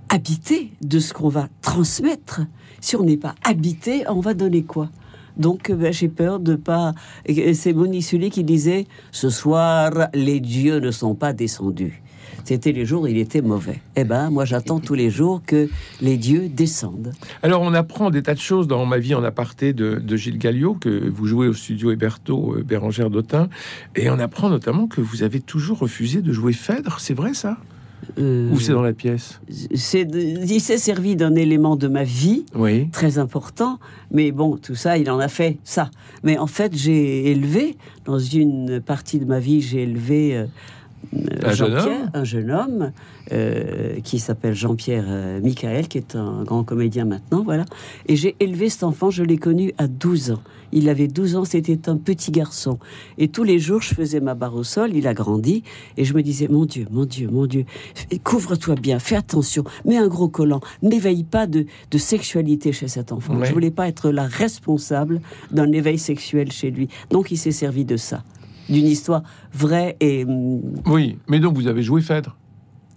habité 0.09 0.71
de 0.81 0.99
ce 0.99 1.13
qu'on 1.13 1.29
va 1.29 1.47
transmettre. 1.61 2.41
Si 2.81 2.95
on 2.95 3.03
n'est 3.03 3.17
pas 3.17 3.35
habité, 3.43 4.03
on 4.09 4.19
va 4.19 4.33
donner 4.33 4.63
quoi? 4.63 4.89
Donc, 5.37 5.69
euh, 5.69 5.75
ben, 5.75 5.93
j'ai 5.93 6.09
peur 6.09 6.39
de 6.39 6.55
pas. 6.55 6.93
C'est 7.53 7.73
Monique 7.73 8.03
Sully 8.03 8.29
qui 8.29 8.43
disait 8.43 8.87
Ce 9.11 9.29
soir, 9.29 10.09
les 10.13 10.39
dieux 10.39 10.79
ne 10.79 10.91
sont 10.91 11.15
pas 11.15 11.33
descendus. 11.33 12.01
C'était 12.45 12.71
les 12.71 12.85
jours 12.85 13.03
où 13.03 13.07
il 13.07 13.17
était 13.17 13.41
mauvais. 13.41 13.79
Eh 13.95 14.03
ben, 14.03 14.29
moi, 14.29 14.45
j'attends 14.45 14.79
tous 14.79 14.93
les 14.95 15.09
jours 15.09 15.41
que 15.45 15.69
les 16.01 16.17
dieux 16.17 16.49
descendent. 16.49 17.11
Alors, 17.43 17.61
on 17.61 17.73
apprend 17.73 18.09
des 18.09 18.23
tas 18.23 18.33
de 18.33 18.39
choses 18.39 18.67
dans 18.67 18.85
Ma 18.85 18.97
vie 18.97 19.13
en 19.15 19.23
aparté 19.23 19.73
de, 19.73 19.95
de 19.95 20.15
Gilles 20.17 20.37
Galliot, 20.39 20.75
que 20.75 21.09
vous 21.09 21.25
jouez 21.25 21.47
au 21.47 21.53
studio 21.53 21.91
Héberto, 21.91 22.55
euh, 22.55 22.63
Bérangère 22.63 23.09
Dautin. 23.09 23.49
Et 23.95 24.09
on 24.09 24.19
apprend 24.19 24.49
notamment 24.49 24.87
que 24.87 25.01
vous 25.01 25.23
avez 25.23 25.39
toujours 25.39 25.79
refusé 25.79 26.21
de 26.21 26.31
jouer 26.33 26.53
Phèdre. 26.53 26.99
C'est 26.99 27.13
vrai, 27.13 27.33
ça? 27.33 27.57
Euh, 28.17 28.49
Ou 28.51 28.59
c'est 28.59 28.71
dans 28.71 28.81
la 28.81 28.93
pièce? 28.93 29.39
il 29.49 29.77
s'est 30.61 30.77
servi 30.77 31.15
d'un 31.15 31.35
élément 31.35 31.75
de 31.75 31.87
ma 31.87 32.03
vie 32.03 32.45
Oui. 32.55 32.89
très 32.89 33.19
important, 33.19 33.77
mais 34.11 34.31
bon, 34.31 34.57
tout 34.57 34.73
ça, 34.73 34.97
il 34.97 35.11
en 35.11 35.19
a 35.19 35.27
fait 35.27 35.57
ça. 35.63 35.91
Mais 36.23 36.37
en 36.37 36.47
fait, 36.47 36.75
j'ai 36.75 37.29
élevé, 37.29 37.77
dans 38.05 38.17
une 38.17 38.79
partie 38.81 39.19
de 39.19 39.25
ma 39.25 39.39
vie, 39.39 39.61
j'ai 39.61 39.83
élevé 39.83 40.35
euh, 40.37 40.45
Un 41.43 41.53
jeune 41.53 41.71
Jean-Pierre, 41.71 42.01
homme 42.01 42.09
un 42.13 42.23
jeune 42.23 42.51
homme 42.51 42.91
euh, 43.31 43.99
qui 44.03 44.19
s'appelle 44.19 44.53
Jean-Pierre 44.53 45.05
euh, 45.07 45.41
Michael, 45.41 45.87
qui 45.87 45.97
est 45.97 46.15
un 46.15 46.43
grand 46.43 46.63
comédien 46.63 47.05
maintenant, 47.05 47.43
voilà. 47.43 47.65
Et 48.07 48.15
j'ai 48.15 48.35
élevé 48.39 48.69
cet 48.69 48.83
enfant, 48.83 49.09
je 49.09 49.23
l'ai 49.23 49.37
connu 49.37 49.73
à 49.77 49.87
12 49.87 50.31
ans. 50.31 50.41
Il 50.71 50.87
avait 50.89 51.07
12 51.07 51.35
ans, 51.35 51.45
c'était 51.45 51.89
un 51.89 51.97
petit 51.97 52.31
garçon. 52.31 52.77
Et 53.17 53.27
tous 53.27 53.43
les 53.43 53.59
jours, 53.59 53.81
je 53.81 53.95
faisais 53.95 54.19
ma 54.19 54.35
barre 54.35 54.55
au 54.55 54.63
sol, 54.63 54.91
il 54.93 55.07
a 55.07 55.13
grandi, 55.13 55.63
et 55.97 56.03
je 56.05 56.13
me 56.13 56.21
disais, 56.21 56.47
mon 56.47 56.65
Dieu, 56.65 56.85
mon 56.91 57.05
Dieu, 57.05 57.29
mon 57.31 57.47
Dieu, 57.47 57.65
couvre-toi 58.23 58.75
bien, 58.75 58.99
fais 58.99 59.15
attention, 59.15 59.63
mets 59.85 59.97
un 59.97 60.07
gros 60.07 60.29
collant, 60.29 60.61
n'éveille 60.83 61.23
pas 61.23 61.47
de, 61.47 61.65
de 61.89 61.97
sexualité 61.97 62.71
chez 62.71 62.87
cet 62.87 63.11
enfant. 63.11 63.35
Ouais. 63.35 63.47
Je 63.47 63.53
voulais 63.53 63.71
pas 63.71 63.87
être 63.87 64.11
la 64.11 64.27
responsable 64.27 65.21
d'un 65.51 65.71
éveil 65.71 65.97
sexuel 65.97 66.51
chez 66.51 66.71
lui. 66.71 66.87
Donc 67.09 67.31
il 67.31 67.37
s'est 67.37 67.51
servi 67.51 67.85
de 67.85 67.97
ça, 67.97 68.23
d'une 68.69 68.85
histoire 68.87 69.23
vraie 69.53 69.95
et 69.99 70.23
hum, 70.25 70.61
Oui, 70.85 71.17
mais 71.27 71.39
donc 71.39 71.55
vous 71.55 71.67
avez 71.67 71.81
joué 71.83 72.01
Phèdre. 72.01 72.35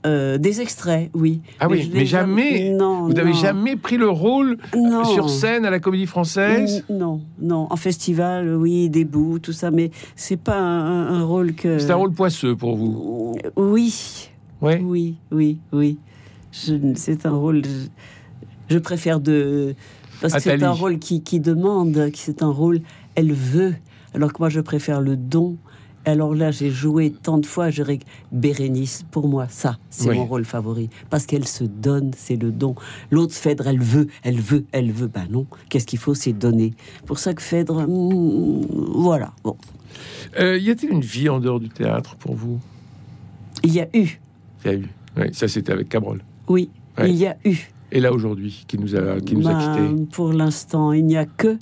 euh, 0.05 0.37
des 0.37 0.61
extraits, 0.61 1.11
oui. 1.15 1.41
Ah 1.61 1.69
oui, 1.69 1.89
mais 1.95 2.05
jamais- 2.07 2.73
Non, 2.73 3.07
Vous 3.07 3.13
n'avez 3.13 3.33
jamais 3.35 3.77
pris 3.77 3.97
le 3.97 4.09
rôle 4.09 4.59
Non. 4.77 5.05
sur 5.05 5.31
scène 5.31 5.65
à 5.65 5.71
la 5.71 5.79
Comédie 5.79 6.07
Française? 6.07 6.85
Non, 6.91 7.21
non. 7.41 7.69
En 7.71 7.77
festival, 7.77 8.57
oui, 8.57 8.91
des 8.91 9.05
bouts, 9.05 9.39
tout 9.39 9.53
ça, 9.53 9.71
mais 9.71 9.91
c'est 10.17 10.37
pas 10.37 10.59
un, 10.59 11.21
un 11.21 11.25
rôle 11.25 11.55
que. 11.55 11.79
C'est 11.79 11.93
un 11.93 11.97
rôle 11.97 12.13
poisseux 12.13 12.57
pour 12.57 12.77
vous. 12.77 13.37
Oui, 13.57 14.29
Ouais. 14.61 14.81
oui, 14.85 15.17
oui, 15.31 15.59
oui. 15.73 15.99
C'est 16.51 17.25
un 17.27 17.31
rôle. 17.31 17.63
Je, 17.65 18.75
je 18.75 18.79
préfère 18.79 19.21
de. 19.21 19.75
Parce 20.21 20.35
que 20.35 20.41
c'est 20.41 20.63
un 20.63 20.71
rôle 20.73 20.99
qui, 20.99 21.23
qui 21.23 21.41
demande, 21.41 22.11
qui 22.13 22.21
c'est 22.21 22.43
un 22.43 22.51
rôle, 22.51 22.81
elle 23.15 23.33
veut. 23.33 23.75
Alors 24.15 24.33
que 24.33 24.39
moi, 24.39 24.49
je 24.49 24.61
préfère 24.61 25.01
le 25.01 25.17
don. 25.17 25.57
Alors 26.05 26.35
là, 26.35 26.51
j'ai 26.51 26.71
joué 26.71 27.13
tant 27.13 27.39
de 27.39 27.47
fois, 27.47 27.71
je 27.71 27.85
Bérénice, 28.33 29.05
pour 29.13 29.29
moi, 29.29 29.47
ça, 29.49 29.79
c'est 29.89 30.09
Oui. 30.09 30.17
mon 30.17 30.27
rôle 30.27 30.45
favori. 30.45 30.91
Parce 31.11 31.27
qu'elle 31.27 31.47
se 31.47 31.63
donne, 31.63 32.11
c'est 32.17 32.35
le 32.35 32.51
don. 32.51 32.75
L'autre, 33.13 33.35
Phèdre, 33.35 33.69
elle 33.69 33.79
veut, 33.81 34.09
elle 34.25 34.41
veut, 34.41 34.65
elle 34.73 34.91
veut. 34.91 35.07
Ben 35.07 35.27
non, 35.31 35.47
qu'est-ce 35.69 35.87
qu'il 35.87 36.01
faut, 36.01 36.15
c'est 36.15 36.33
donner. 36.33 36.75
Pour 37.07 37.21
ça 37.21 37.35
que 37.35 37.43
Phèdre, 37.43 37.87
hmm, 37.87 38.67
voilà. 38.95 39.33
Bon, 39.45 39.57
Euh, 40.41 40.59
y 40.59 40.71
a-t-il 40.71 40.91
une 40.91 41.03
vie 41.03 41.29
en 41.29 41.39
dehors 41.39 41.61
du 41.61 41.69
théâtre 41.69 42.17
pour 42.17 42.35
vous? 42.35 42.59
Il 43.63 43.73
y 43.73 43.81
a 43.81 43.87
eu, 43.97 44.19
Il 44.65 44.71
y 44.71 44.75
a 44.75 44.79
eu. 44.79 44.89
Ça, 45.33 45.47
c'était 45.47 45.73
avec 45.73 45.89
Cabrol. 45.89 46.21
oui, 46.49 46.69
Ouais. 46.99 47.11
il 47.11 47.17
y 47.17 47.27
a 47.27 47.37
eu. 47.45 47.57
Et 47.93 48.01
là, 48.01 48.13
aujourd'hui, 48.13 48.65
qui 48.67 48.77
nous 48.79 48.97
a, 48.97 49.21
qui 49.21 49.37
nous 49.37 49.47
a 49.47 49.53
Ben, 49.53 49.95
quittés? 49.95 50.07
Pour 50.13 50.33
l'instant, 50.33 50.93
il 50.93 51.05
n'y 51.05 51.17
a 51.17 51.27
que 51.27 51.59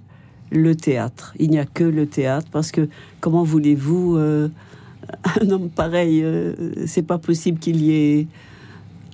le 0.51 0.75
théâtre. 0.75 1.35
Il 1.39 1.51
n'y 1.51 1.59
a 1.59 1.67
que 1.67 1.85
le 1.85 2.07
théâtre 2.07 2.49
parce 2.51 2.73
que 2.73 2.89
comment 3.21 3.43
voulez-vous 3.43 4.17
euh, 4.17 4.49
un 5.41 5.51
homme 5.51 5.71
pareil 5.71 6.23
euh, 6.23 6.55
C'est 6.87 7.07
pas 7.07 7.19
possible 7.19 7.59
qu'il 7.59 7.83
y 7.83 7.93
ait. 7.93 8.27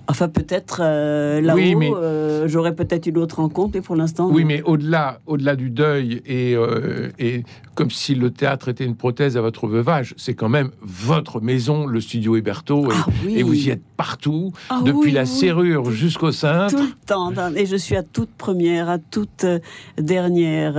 Enfin, 0.08 0.28
peut-être 0.28 0.80
euh, 0.84 1.40
là-haut, 1.40 1.56
Oui, 1.58 1.74
mais- 1.74 1.90
euh, 1.92 2.46
j'aurais 2.46 2.74
peut-être 2.74 3.06
une 3.06 3.18
autre 3.18 3.36
rencontre, 3.40 3.72
mais 3.74 3.80
pour 3.80 3.96
l'instant. 3.96 4.28
Oui, 4.30 4.42
non. 4.42 4.48
mais 4.48 4.62
au-delà, 4.62 5.20
au-delà 5.26 5.56
du 5.56 5.68
deuil 5.68 6.22
et, 6.26 6.54
euh, 6.54 7.08
et 7.18 7.42
comme 7.74 7.90
si 7.90 8.14
le 8.14 8.30
théâtre 8.30 8.68
était 8.68 8.84
une 8.84 8.94
prothèse 8.94 9.36
à 9.36 9.40
votre 9.40 9.66
veuvage, 9.66 10.14
c'est 10.16 10.34
quand 10.34 10.48
même 10.48 10.70
votre 10.80 11.40
maison, 11.40 11.86
le 11.86 12.00
studio 12.00 12.36
Héberto, 12.36 12.86
et, 12.90 12.94
Ah 12.94 13.06
oui. 13.26 13.34
et 13.38 13.42
vous 13.42 13.54
y 13.54 13.70
êtes 13.70 13.82
partout, 13.96 14.52
Ah 14.70 14.80
depuis 14.84 15.08
oui, 15.08 15.12
la 15.12 15.26
serrure 15.26 15.90
jusqu'au 15.90 16.30
cintre. 16.30 16.76
Tout 16.76 16.82
le 16.82 17.06
temps, 17.06 17.32
et 17.56 17.66
je 17.66 17.76
suis 17.76 17.96
à 17.96 18.02
toute 18.04 18.30
première, 18.30 18.88
à 18.88 18.98
toute 18.98 19.44
dernière. 19.98 20.74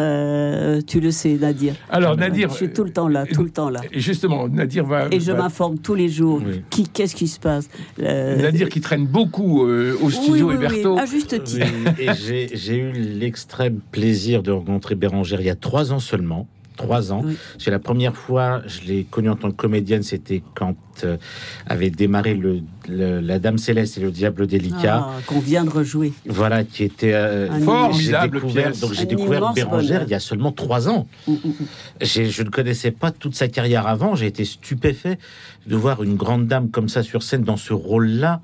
tu 0.87 0.99
le 1.01 1.11
sais, 1.11 1.33
Nadir. 1.39 1.75
Alors, 1.89 2.15
Nadir, 2.15 2.49
Je 2.49 2.55
suis 2.55 2.69
tout 2.71 2.83
le 2.85 2.91
temps 2.91 3.07
là, 3.09 3.25
tout 3.25 3.43
le 3.43 3.49
temps 3.49 3.69
là. 3.69 3.81
Et 3.91 3.99
justement, 3.99 4.47
Nadir 4.47 4.85
va. 4.85 5.07
Et 5.11 5.19
je 5.19 5.31
va- 5.33 5.39
m'informe 5.43 5.77
tous 5.79 5.95
les 5.95 6.07
jours. 6.09 6.41
Qui, 6.69 6.87
qu'est-ce 6.87 7.15
qui 7.15 7.27
se 7.27 7.39
passe? 7.39 7.69
Nadir 7.99 8.69
qui 8.69 8.79
traîne 8.81 9.05
beaucoup 9.05 9.16
euh, 9.21 9.95
au 10.01 10.05
oui, 10.07 10.11
studio 10.13 10.49
oui, 10.49 10.55
oui, 10.57 10.65
Héberto. 10.65 10.97
à 10.97 11.05
juste 11.05 11.43
titre. 11.43 11.65
Oui, 11.97 12.05
et 12.05 12.09
j'ai- 12.13 12.77
eu 12.77 12.91
l'extrême 12.91 13.79
plaisir 13.91 14.43
de 14.43 14.51
rencontrer 14.51 14.95
Bérangère 14.95 15.41
il 15.41 15.47
y 15.47 15.49
a 15.49 15.55
trois 15.55 15.91
ans 15.93 15.99
seulement. 15.99 16.47
trois 16.75 17.11
ans. 17.11 17.23
Oui. 17.25 17.35
C'est 17.57 17.71
la 17.71 17.79
première 17.79 18.15
fois, 18.15 18.61
je 18.67 18.81
l'ai 18.87 19.03
connue 19.03 19.31
en 19.31 19.35
tant 19.35 19.49
que 19.49 19.55
comédienne, 19.55 20.03
c'était 20.03 20.43
quand 20.53 20.75
euh, 21.03 21.17
avait 21.65 21.89
démarré 21.89 22.35
le, 22.35 22.59
le- 22.87 23.19
La 23.19 23.39
Dame 23.39 23.57
Céleste 23.57 23.97
et 23.97 24.01
le 24.01 24.11
Diable 24.11 24.45
délicat. 24.45 25.07
Ah, 25.09 25.13
qu'on 25.25 25.39
vient 25.39 25.63
de 25.65 25.71
rejouer. 25.71 26.13
Voilà, 26.27 26.63
qui 26.63 26.83
était 26.83 27.13
euh, 27.15 27.49
Formidable 27.61 28.37
j'ai 28.37 28.41
découvert- 28.45 28.65
pièce. 28.71 28.79
Donc 28.79 28.93
j'ai 28.93 29.05
découvert 29.07 29.53
Bérangère 29.53 30.03
il 30.03 30.09
y 30.11 30.13
a 30.13 30.19
seulement 30.19 30.51
trois 30.51 30.87
ans. 30.87 31.07
Mm, 31.27 31.31
mm, 31.31 31.37
mm. 31.47 32.05
Je 32.05 32.43
ne 32.43 32.49
connaissais 32.49 32.91
pas 32.91 33.09
toute 33.09 33.33
sa 33.33 33.47
carrière 33.47 33.87
avant. 33.87 34.13
J'ai 34.13 34.27
été 34.27 34.45
stupéfait 34.45 35.17
de 35.65 35.75
voir 35.75 36.03
une 36.03 36.15
grande 36.15 36.45
dame 36.45 36.69
comme 36.69 36.89
ça 36.89 37.01
sur 37.01 37.23
scène 37.23 37.41
dans 37.41 37.57
ce 37.57 37.73
rôle-là. 37.73 38.39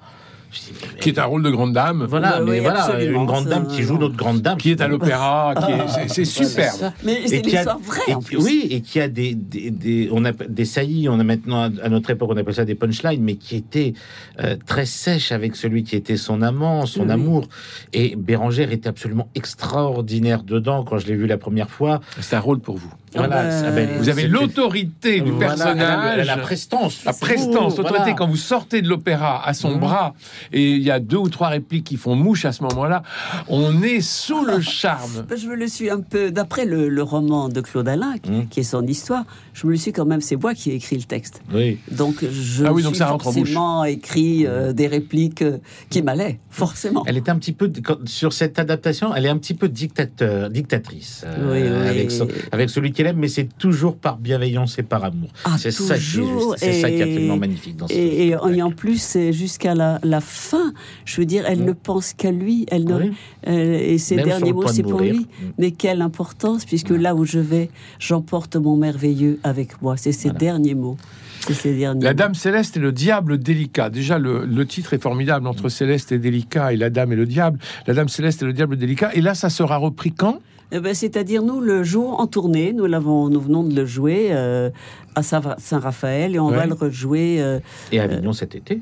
Je 0.54 0.60
dis, 0.60 0.72
mais- 0.94 1.00
Qui 1.00 1.10
est 1.10 1.18
un 1.20 1.26
rôle 1.26 1.42
de 1.42 1.50
grande 1.50 1.74
dame, 1.74 2.06
Voilà, 2.08 2.38
Oui, 2.40 2.46
mais 2.46 2.52
oui, 2.52 2.60
voilà, 2.60 3.02
une 3.04 3.26
grande 3.26 3.48
dame 3.48 3.68
qui 3.68 3.82
joue 3.82 3.98
notre 3.98 4.16
grande 4.16 4.42
dame. 4.42 4.58
qui 4.58 4.70
est 4.72 4.82
à 4.82 4.88
l'opéra, 4.88 5.56
qui 5.66 5.72
est- 5.72 6.08
c'est- 6.10 6.26
superbe. 6.26 6.92
Mais 7.04 7.22
c'est 7.26 7.38
Et 7.38 7.42
qui 7.42 7.56
a- 7.58 7.62
l'histoire 7.62 7.80
vraie. 7.80 8.16
Oui, 8.38 8.68
et 8.70 8.82
qui 8.82 9.00
a 9.00 9.08
des, 9.08 9.34
des, 9.34 9.72
des- 9.72 10.10
on 10.12 10.24
a 10.26 10.32
des 10.32 10.66
saillies, 10.66 11.10
on 11.10 11.20
a 11.20 11.24
maintenant, 11.24 11.64
à 11.82 11.90
notre 11.90 12.12
époque, 12.12 12.30
on 12.32 12.38
appelle 12.38 12.54
ça 12.54 12.66
des 12.66 12.76
punchlines, 12.76 13.24
mais 13.24 13.36
qui 13.36 13.56
était 13.56 13.94
euh, 14.40 14.56
très 14.66 14.86
sèche 14.86 15.32
avec 15.32 15.56
celui 15.56 15.84
qui 15.84 15.96
était 15.96 16.18
son 16.18 16.42
amant, 16.44 16.86
son 16.86 17.06
Oui. 17.08 17.12
amour. 17.12 17.48
Et 17.92 18.16
Bérangère 18.16 18.72
était 18.72 18.90
absolument 18.90 19.28
extraordinaire 19.36 20.44
dedans 20.44 20.84
quand 20.84 21.00
je 21.00 21.08
l'ai 21.08 21.16
vu 21.16 21.26
la 21.28 21.38
première 21.38 21.70
fois. 21.72 22.00
C'est 22.22 22.36
un 22.36 22.40
rôle 22.40 22.60
pour 22.60 22.78
vous. 22.78 22.92
Voilà, 23.16 23.44
bah, 23.44 23.52
ça- 23.52 23.72
ben, 23.72 23.90
Vous 24.00 24.10
avez 24.10 24.28
l'autorité 24.28 25.22
du 25.22 25.32
Voilà, 25.32 25.50
personnage. 25.56 26.28
la 26.28 26.38
prestance. 26.38 27.04
La 27.06 27.14
prestance, 27.14 27.78
l'autorité, 27.78 27.98
voilà. 28.00 28.14
quand 28.14 28.28
vous 28.28 28.36
sortez 28.38 28.82
de 28.82 28.88
l'opéra 28.90 29.46
à 29.48 29.54
son 29.54 29.72
Mhm. 29.72 29.80
bras, 29.80 30.14
et 30.52 30.72
il 30.72 30.82
y 30.82 30.92
a 30.92 31.00
deux 31.00 31.18
ou 31.18 31.30
trois 31.30 31.50
répliques 31.50 31.84
qui 31.86 31.98
font 31.98 32.16
mouche 32.16 32.46
à 32.46 32.52
ce 32.52 32.64
moment-là, 32.64 33.04
on 33.48 33.82
est 33.84 34.02
sous 34.02 34.44
le 34.46 34.60
charme. 34.62 35.26
Ben, 35.28 35.38
Je 35.38 35.48
me 35.48 35.56
le 35.56 35.68
suis 35.68 35.90
un 35.90 36.00
peu, 36.02 36.32
d'après 36.32 36.66
le, 36.66 36.90
le 36.90 37.04
roman 37.04 37.50
de 37.50 37.62
Claude 37.62 37.88
Alain, 37.88 38.16
qui- 38.22 38.32
Mm. 38.32 38.48
qui 38.48 38.60
est 38.62 38.64
son 38.64 38.86
histoire, 38.88 39.26
je 39.54 39.66
me 39.68 39.72
le 39.72 39.78
suis 39.78 39.92
quand 39.92 40.06
même, 40.06 40.22
c'est 40.22 40.36
moi 40.36 40.54
qui 40.54 40.72
ai 40.72 40.76
écrit 40.76 40.96
le 40.98 41.04
texte. 41.04 41.42
Oui. 41.54 41.80
Donc 41.92 42.24
je 42.24 42.66
Ah 42.66 42.74
oui, 42.74 42.82
donc 42.84 42.94
suis 42.96 43.00
ça 43.00 43.14
en 43.14 43.20
forcément 43.20 43.84
écrit 43.84 44.46
euh, 44.48 44.74
des 44.74 44.88
répliques 44.88 45.42
euh, 45.42 45.58
qui 45.90 46.02
m'allaient, 46.02 46.40
forcément. 46.50 47.04
Elle 47.06 47.18
est 47.18 47.30
un 47.30 47.38
petit 47.38 47.52
peu 47.54 47.72
sur 48.06 48.34
cette 48.34 48.60
adaptation, 48.60 49.14
elle 49.16 49.26
est 49.26 49.30
un 49.30 49.38
petit 49.38 49.54
peu 49.54 49.68
dictateur, 49.70 50.50
dictatrice 50.50 51.24
euh, 51.26 51.52
Oui, 51.52 51.62
oui. 51.84 51.90
avec 51.90 52.12
son- 52.12 52.28
avec 52.52 52.70
celui 52.70 52.92
qu'elle 53.04 53.12
aime, 53.12 53.20
mais 53.20 53.28
c'est 53.28 53.50
toujours 53.58 53.98
par 53.98 54.18
bienveillance 54.18 54.80
et 54.80 54.84
par 54.84 55.04
amour. 55.04 55.30
Ah, 55.46 55.56
c'est 55.58 55.72
ça 55.72 55.98
qui 55.98 56.20
est 56.66 56.82
ça 56.82 56.90
qui 56.90 57.02
absolument 57.02 57.38
magnifique 57.38 57.76
dans 57.78 57.88
ce 57.88 57.94
Et, 57.94 58.28
et 58.28 58.36
en- 58.36 58.40
spectacle. 58.40 58.58
et 58.58 58.62
en 58.64 58.72
plus, 58.72 59.02
c'est 59.02 59.34
jusqu'à 59.34 59.76
la, 59.76 60.00
la 60.04 60.22
fin, 60.22 60.74
je 61.06 61.18
veux 61.20 61.26
dire, 61.26 61.44
elle 61.48 61.60
Mm. 61.62 61.66
ne 61.66 61.72
pense 61.74 62.14
qu'à 62.14 62.32
lui, 62.32 62.66
elle 62.72 62.86
ne, 62.86 62.96
Oui. 62.96 63.12
euh, 63.48 63.80
et 63.80 63.98
ses 63.98 64.16
Même 64.16 64.26
derniers 64.26 64.50
le 64.50 64.56
mots, 64.56 64.68
c'est 64.68 64.84
pour 64.84 65.00
lui. 65.02 65.20
Mm. 65.20 65.26
Mais 65.58 65.72
quelle 65.72 66.02
importance, 66.02 66.66
puisque 66.66 66.90
là 66.92 67.16
où 67.16 67.26
je 67.26 67.40
vais, 67.40 67.70
j'emporte 68.00 68.56
mon 68.56 68.76
merveilleux 68.78 69.40
avec 69.44 69.82
moi. 69.82 69.98
C'est 69.98 70.12
ses 70.12 70.30
Voilà. 70.30 70.40
derniers 70.40 70.76
mots. 70.76 70.98
C'est 71.46 71.54
ses 71.54 71.76
derniers 71.76 72.04
La. 72.06 72.14
Dame 72.14 72.36
Céleste 72.36 72.78
et 72.78 72.80
le 72.80 72.92
Diable 72.94 73.38
délicat. 73.38 73.90
Déjà, 73.90 74.18
le, 74.18 74.46
le 74.46 74.66
titre 74.66 74.94
est 74.94 75.02
formidable 75.02 75.46
entre 75.48 75.68
Céleste 75.68 76.14
et 76.14 76.18
délicat 76.18 76.72
et 76.72 76.78
la 76.78 76.90
Dame 76.90 77.12
et 77.12 77.16
le 77.18 77.26
Diable. 77.26 77.60
La 77.86 77.94
Dame 77.94 78.08
Céleste 78.08 78.42
et 78.44 78.46
le 78.46 78.54
Diable 78.54 78.78
délicat. 78.78 79.12
Et 79.14 79.20
là, 79.22 79.34
ça 79.36 79.50
sera 79.50 79.76
repris 79.76 80.12
quand? 80.14 80.40
Eh 80.76 80.80
ben, 80.80 80.96
C'est-à-dire, 80.96 81.44
nous, 81.44 81.62
le 81.62 81.84
jour 81.84 82.20
en 82.20 82.26
tournée, 82.28 82.74
nous, 82.74 82.86
l'avons, 82.88 83.30
nous 83.30 83.40
venons 83.40 83.64
de 83.64 83.76
le 83.76 83.86
jouer 83.86 84.30
euh, 84.32 84.72
à 85.14 85.22
Saint- 85.22 85.56
Saint-Raphaël 85.60 86.34
et 86.36 86.40
on 86.40 86.50
Ouais. 86.50 86.56
va 86.58 86.66
le 86.66 86.74
rejouer. 86.74 87.38
euh, 87.42 87.60
Et 87.92 88.00
Avignon 88.00 88.34
cet 88.34 88.56
été. 88.56 88.82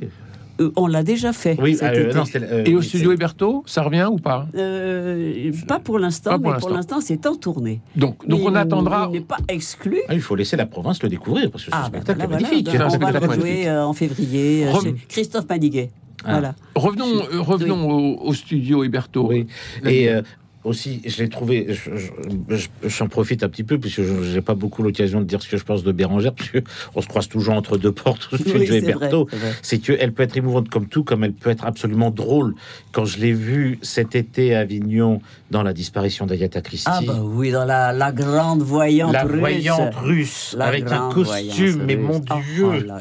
euh, 0.61 0.71
on 0.77 0.87
l'a 0.87 1.03
déjà 1.03 1.33
fait. 1.33 1.57
Oui, 1.61 1.75
cet 1.75 1.97
euh, 1.97 2.07
été. 2.07 2.17
non, 2.17 2.23
c'était, 2.23 2.45
euh, 2.49 2.63
Et 2.65 2.75
au 2.75 2.81
studio 2.81 3.11
Héberto, 3.11 3.63
ça 3.65 3.83
revient 3.83 4.07
ou 4.09 4.17
pas? 4.19 4.47
Euh, 4.55 5.51
pas 5.67 5.79
pour 5.79 5.99
l'instant, 5.99 6.37
mais 6.39 6.51
pour 6.59 6.69
l'instant. 6.69 7.01
c'est 7.01 7.25
en 7.27 7.35
tournée. 7.35 7.81
Donc, 7.97 8.25
donc 8.25 8.39
Mais 8.41 8.47
on 8.47 8.55
attendra. 8.55 9.07
Il 9.11 9.19
n'est 9.19 9.25
pas 9.25 9.37
exclu. 9.49 9.99
Ah, 10.07 10.13
il 10.13 10.21
faut 10.21 10.35
laisser 10.35 10.55
la 10.55 10.67
province 10.67 11.03
le 11.03 11.09
découvrir 11.09 11.51
parce 11.51 11.65
que 11.65 11.71
ce 11.71 11.75
Ah, 11.75 11.89
ben 11.91 11.99
spectacle 12.01 12.19
voilà, 12.27 12.37
est 12.39 12.41
magnifique. 12.43 12.69
On 12.73 12.97
va 12.97 13.11
le 13.11 13.67
euh, 13.67 13.83
en 13.85 13.93
février 13.93 14.65
Rem- 14.69 14.81
chez 14.83 14.95
Christophe 15.09 15.49
Madiguet. 15.49 15.89
Ah. 16.23 16.33
Voilà. 16.33 16.55
Revenons, 16.75 17.07
euh, 17.33 17.41
revenons 17.41 17.89
au, 17.89 18.27
au 18.27 18.33
studio 18.33 18.83
Héberto. 18.83 19.27
Oui. 19.29 19.47
Et 19.83 20.07
euh, 20.09 20.21
aussi, 20.63 21.01
je 21.05 21.21
l'ai 21.23 21.29
trouvé, 21.29 21.67
je- 21.69 21.95
je- 21.97 22.55
je- 22.55 22.87
j'en 22.89 23.07
profite 23.07 23.43
un 23.43 23.49
petit 23.49 23.63
peu, 23.63 23.79
puisque 23.79 24.01
je 24.03 24.33
n'ai 24.35 24.41
pas 24.41 24.53
beaucoup 24.53 24.83
l'occasion 24.83 25.19
de 25.19 25.25
dire 25.25 25.41
ce 25.41 25.49
que 25.49 25.57
je 25.57 25.63
pense 25.63 25.83
de 25.83 25.91
Bérangère, 25.91 26.33
parce 26.33 26.49
qu'on 26.51 27.01
se 27.01 27.07
croise 27.07 27.27
toujours 27.27 27.55
entre 27.55 27.77
deux 27.77 27.91
portes 27.91 28.29
Oui, 28.31 28.39
c'est 28.67 28.77
Héberto. 28.77 29.27
vrai, 29.31 29.37
c'est 29.61 29.79
qu'elle 29.79 30.13
peut 30.13 30.23
être 30.23 30.37
émouvante 30.37 30.69
comme 30.69 30.87
tout, 30.87 31.03
comme 31.03 31.23
elle 31.23 31.33
peut 31.33 31.49
être 31.49 31.65
absolument 31.65 32.11
drôle. 32.11 32.53
Quand 32.91 33.05
je 33.05 33.17
l'ai 33.19 33.33
vue 33.33 33.79
cet 33.81 34.15
été 34.15 34.53
à 34.55 34.59
Avignon 34.59 35.21
dans 35.49 35.63
la 35.63 35.73
disparition 35.73 36.25
d'Agatha 36.25 36.61
Christie, 36.61 36.89
Ah 36.91 36.99
bah 37.05 37.19
oui, 37.23 37.51
dans 37.51 37.65
la, 37.65 37.91
la 37.91 38.11
grande 38.11 38.61
voyante 38.61 39.13
la 39.13 39.23
russe. 39.23 39.39
voyante 39.39 39.95
russe, 39.95 40.55
La 40.57 40.65
avec 40.65 40.89
un 40.91 41.09
costume, 41.09 41.83
mais 41.85 41.95
mon 41.95 42.21
Oh, 42.29 42.35
Dieu 42.53 42.65
oh 42.65 42.73
là 42.85 42.99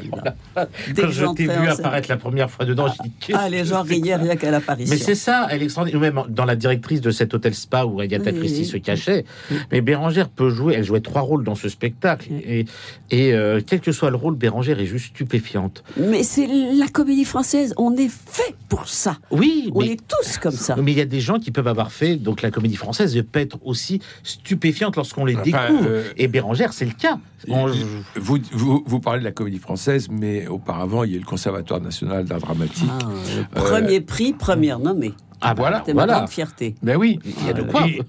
Quand 0.55 0.65
que 1.03 1.11
je 1.11 1.25
t'ai 1.35 1.43
vu 1.43 1.67
apparaître 1.67 2.09
la 2.09 2.17
première 2.17 2.49
fois 2.49 2.65
dedans, 2.65 2.87
j'ai 2.87 3.09
dit 3.09 3.33
Ah, 3.33 3.47
les 3.49 3.65
gens 3.65 3.83
riaient 3.83 4.15
rien 4.15 4.35
qu'à 4.35 4.49
l'apparition. 4.51 4.93
mais 4.93 4.99
c'est 5.01 5.15
ça, 5.15 5.47
elle 5.51 5.61
est 5.61 5.65
extraordinaire. 5.65 6.01
Même 6.01 6.23
dans 6.29 6.45
la 6.45 6.55
directrice 6.55 7.01
de 7.01 7.11
cet 7.11 7.33
hôtel 7.33 7.50
spa 7.53 7.85
où 7.85 7.99
Agatha 7.99 8.31
Oui, 8.31 8.39
Christie 8.39 8.59
oui. 8.61 8.65
se 8.65 8.77
cachait. 8.77 9.25
Oui. 9.49 9.57
Mais 9.71 9.81
Bérangère 9.81 10.29
peut 10.29 10.49
jouer, 10.49 10.75
elle 10.77 10.83
jouait 10.83 11.01
trois 11.01 11.21
rôles 11.21 11.43
dans 11.43 11.55
ce 11.55 11.69
spectacle. 11.69 12.27
Oui. 12.31 12.41
Et, 12.45 12.65
et 13.11 13.33
euh, 13.33 13.61
quel 13.65 13.79
que 13.81 13.91
soit 13.91 14.09
le 14.09 14.15
rôle, 14.17 14.35
Bérangère 14.35 14.79
est 14.79 14.85
juste 14.85 15.07
stupéfiante. 15.07 15.83
Mais 15.97 16.23
c'est 16.23 16.47
la 16.47 16.87
comédie 16.87 17.25
française, 17.25 17.73
on 17.77 17.95
est 17.97 18.09
fait 18.09 18.55
pour 18.69 18.87
ça. 18.87 19.17
Oui, 19.31 19.71
On 19.75 19.79
mais. 19.81 19.91
est 19.93 19.99
tous 20.07 20.37
comme 20.37 20.51
ça. 20.51 20.75
Mais 20.77 20.91
il 20.91 20.97
y 20.97 21.01
a 21.01 21.05
des 21.05 21.21
gens 21.21 21.39
qui 21.39 21.51
peuvent 21.51 21.67
avoir 21.67 21.91
fait, 21.91 22.15
donc 22.15 22.41
la 22.41 22.51
comédie 22.51 22.75
française 22.75 23.21
peut 23.31 23.39
être 23.39 23.57
aussi 23.63 24.01
stupéfiante 24.23 24.95
lorsqu'on 24.95 25.25
les 25.25 25.35
Enfin, 25.35 25.43
découvre. 25.43 25.87
euh, 25.89 26.03
Et 26.17 26.27
Bérangère, 26.27 26.73
c'est 26.73 26.85
le 26.85 26.91
cas. 26.91 27.19
On- 27.47 27.67
Vous, 28.15 28.37
vous, 28.51 28.83
vous 28.85 28.99
parlez 28.99 29.19
de 29.19 29.25
la 29.25 29.31
comédie 29.31 29.57
française, 29.59 30.07
mais 30.11 30.47
auparavant, 30.47 31.03
il 31.03 31.11
y 31.11 31.13
a 31.13 31.17
eu 31.17 31.19
le 31.19 31.25
Conservatoire 31.25 31.81
national 31.81 32.25
d'art 32.25 32.39
dramatique. 32.39 32.89
Ah, 32.89 32.99
le 33.37 33.61
premier 33.61 34.01
prix, 34.01 34.33
première 34.33 34.79
nommée. 34.79 35.13
Ah, 35.41 35.53
voilà, 35.55 35.79
C'était 35.79 35.93
ma 35.93 36.03
voilà. 36.03 36.17
grande 36.19 36.29
fierté. 36.29 36.75
Ben 36.83 36.97
oui. 36.97 37.19
Il 37.25 37.47
y 37.47 37.49
a 37.49 37.53
de 37.53 37.63
Ah, 37.67 37.71
quoi. 37.71 37.87
Et, 37.87 37.99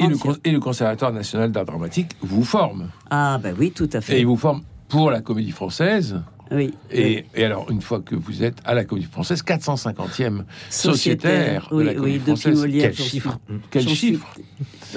et 0.00 0.06
le, 0.08 0.16
con- 0.16 0.36
et 0.44 0.50
le 0.50 0.60
Conservatoire 0.60 1.12
national 1.12 1.52
d'art 1.52 1.64
dramatique 1.64 2.10
vous 2.20 2.44
forme. 2.44 2.88
Ah 3.10 3.38
ben 3.42 3.54
oui, 3.58 3.70
tout 3.70 3.88
à 3.92 3.98
Et 3.98 4.00
fait. 4.00 4.20
il 4.20 4.26
vous 4.26 4.36
forme 4.36 4.62
pour 4.88 5.10
la 5.10 5.20
comédie 5.20 5.52
française. 5.52 6.20
Oui. 6.50 6.74
Et, 6.90 7.24
et 7.34 7.44
alors, 7.46 7.70
une 7.70 7.80
fois 7.80 8.00
que 8.00 8.14
vous 8.14 8.42
êtes 8.42 8.58
à 8.66 8.74
la 8.74 8.84
comédie 8.84 9.06
française, 9.06 9.42
450e 9.42 10.42
sociétaire 10.68 11.68
de 11.70 11.76
Oui, 11.76 11.84
la 11.84 11.90
oui, 11.92 11.96
comédie 11.96 12.18
depuis 12.18 12.24
française. 12.32 12.60
Molière. 12.60 12.90
Quel 12.94 13.06
chiffre 13.06 13.38
Quel 13.70 13.82
suis- 13.84 13.94
chiffre? 13.96 14.26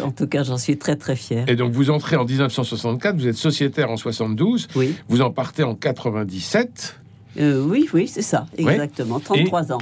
En 0.03 0.11
tout 0.11 0.27
cas, 0.27 0.43
j'en 0.43 0.57
suis 0.57 0.77
très 0.77 0.97
très 0.97 1.15
fier. 1.15 1.45
Et 1.47 1.55
donc, 1.55 1.71
vous 1.71 1.89
entrez 1.89 2.17
en 2.17 2.25
1964, 2.25 3.15
vous 3.15 3.27
êtes 3.27 3.35
sociétaire 3.37 3.89
en 3.89 3.95
72, 3.95 4.67
Oui, 4.75 4.93
vous 5.07 5.21
en 5.21 5.31
partez 5.31 5.63
en 5.63 5.75
97, 5.75 6.99
Euh, 7.39 7.63
oui, 7.65 7.87
oui, 7.93 8.07
c'est 8.09 8.21
ça, 8.21 8.45
exactement. 8.57 9.19
33 9.21 9.71
ans, 9.71 9.77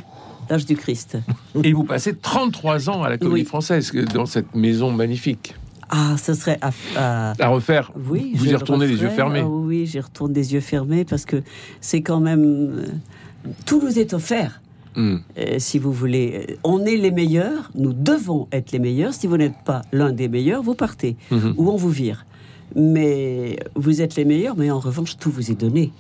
l'âge 0.50 0.66
du 0.66 0.76
Christ. 0.76 1.18
et 1.64 1.74
vous 1.74 1.84
passez 1.84 2.16
33 2.16 2.90
ans 2.90 3.04
à 3.04 3.10
la 3.10 3.18
comédie 3.18 3.42
Oui. 3.42 3.46
française, 3.46 3.92
dans 4.14 4.26
cette 4.26 4.54
maison 4.56 4.92
magnifique. 4.92 5.56
Ah, 5.90 6.16
ce 6.18 6.34
serait 6.34 6.58
à, 6.62 6.72
à- 6.96 7.34
À 7.40 7.48
refaire, 7.50 7.92
Oui, 8.10 8.34
vous 8.36 8.48
y 8.48 8.56
retournez 8.56 8.88
les 8.88 9.02
yeux 9.02 9.10
fermés. 9.10 9.42
Ah 9.44 9.48
oui, 9.48 9.86
j'y 9.86 10.00
retourne 10.00 10.34
des 10.34 10.54
yeux 10.54 10.60
fermés 10.62 11.06
parce 11.06 11.26
que 11.26 11.44
c'est 11.82 12.02
quand 12.02 12.20
même. 12.20 12.44
euh, 12.44 12.86
Tout 13.66 13.82
nous 13.82 14.00
est 14.00 14.14
offert. 14.14 14.62
Hmm. 14.96 15.18
Euh, 15.38 15.56
si 15.60 15.80
vous 15.80 15.92
voulez, 15.92 16.46
Euh, 16.52 16.56
on 16.64 16.86
est 16.86 16.96
les 16.98 17.12
meilleurs, 17.12 17.70
nous 17.76 17.94
devons 17.94 18.48
être 18.52 18.72
les 18.72 18.80
meilleurs. 18.80 19.14
Si 19.14 19.28
vous 19.28 19.38
n'êtes 19.38 19.58
pas 19.66 19.82
l'un 19.92 20.12
des 20.12 20.28
meilleurs, 20.30 20.64
vous 20.64 20.76
partez 20.76 21.16
Mhm. 21.32 21.54
ou 21.58 21.70
on 21.70 21.76
vous 21.76 21.90
vire. 21.90 22.26
Mais 22.76 23.58
vous 23.76 24.02
êtes 24.02 24.16
les 24.16 24.26
meilleurs, 24.26 24.56
mais 24.58 24.72
en 24.72 24.80
revanche, 24.80 25.18
tout 25.18 25.30
vous 25.32 25.52
est 25.52 25.60
donné. 25.60 25.92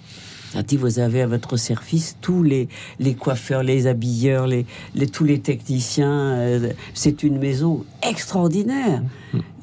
C'est-à-dire, 0.53 0.79
vous 0.81 0.99
avez 0.99 1.21
à 1.23 1.27
votre 1.27 1.57
service 1.57 2.15
tous 2.21 2.43
les, 2.43 2.67
les 2.99 3.15
coiffeurs, 3.15 3.63
les 3.63 3.87
habilleurs, 3.87 4.45
les, 4.45 4.67
les- 4.93 5.07
tous 5.07 5.23
les 5.23 5.39
techniciens. 5.39 6.11
euh, 6.37 6.69
c'est 6.93 7.23
une 7.23 7.39
maison 7.39 7.83
extraordinaire. 8.07 9.01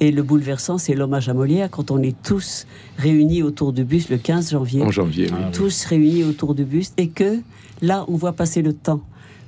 Et 0.01 0.11
le 0.11 0.23
bouleversant, 0.25 0.79
c'est 0.79 0.95
l'hommage 0.95 1.29
à 1.29 1.35
Molière 1.35 1.71
quand 1.71 1.93
on 1.93 2.03
est 2.03 2.21
tous 2.25 2.67
réunis 2.99 3.45
autour 3.45 3.73
du 3.73 3.85
bus 3.85 4.09
le 4.11 4.19
15 4.19 4.51
janvier 4.51 4.83
En 4.83 4.91
janvier, 4.91 5.27
oui. 5.31 5.37
Ah, 5.41 5.45
oui. 5.47 5.53
tous 5.53 5.85
réunis 5.85 6.25
autour 6.25 6.57
du 6.57 6.65
buste 6.65 6.95
et 6.97 7.09
que 7.09 7.39
là, 7.83 8.05
on 8.09 8.17
voit 8.17 8.33
passer 8.33 8.61
le 8.63 8.73
temps. 8.73 9.01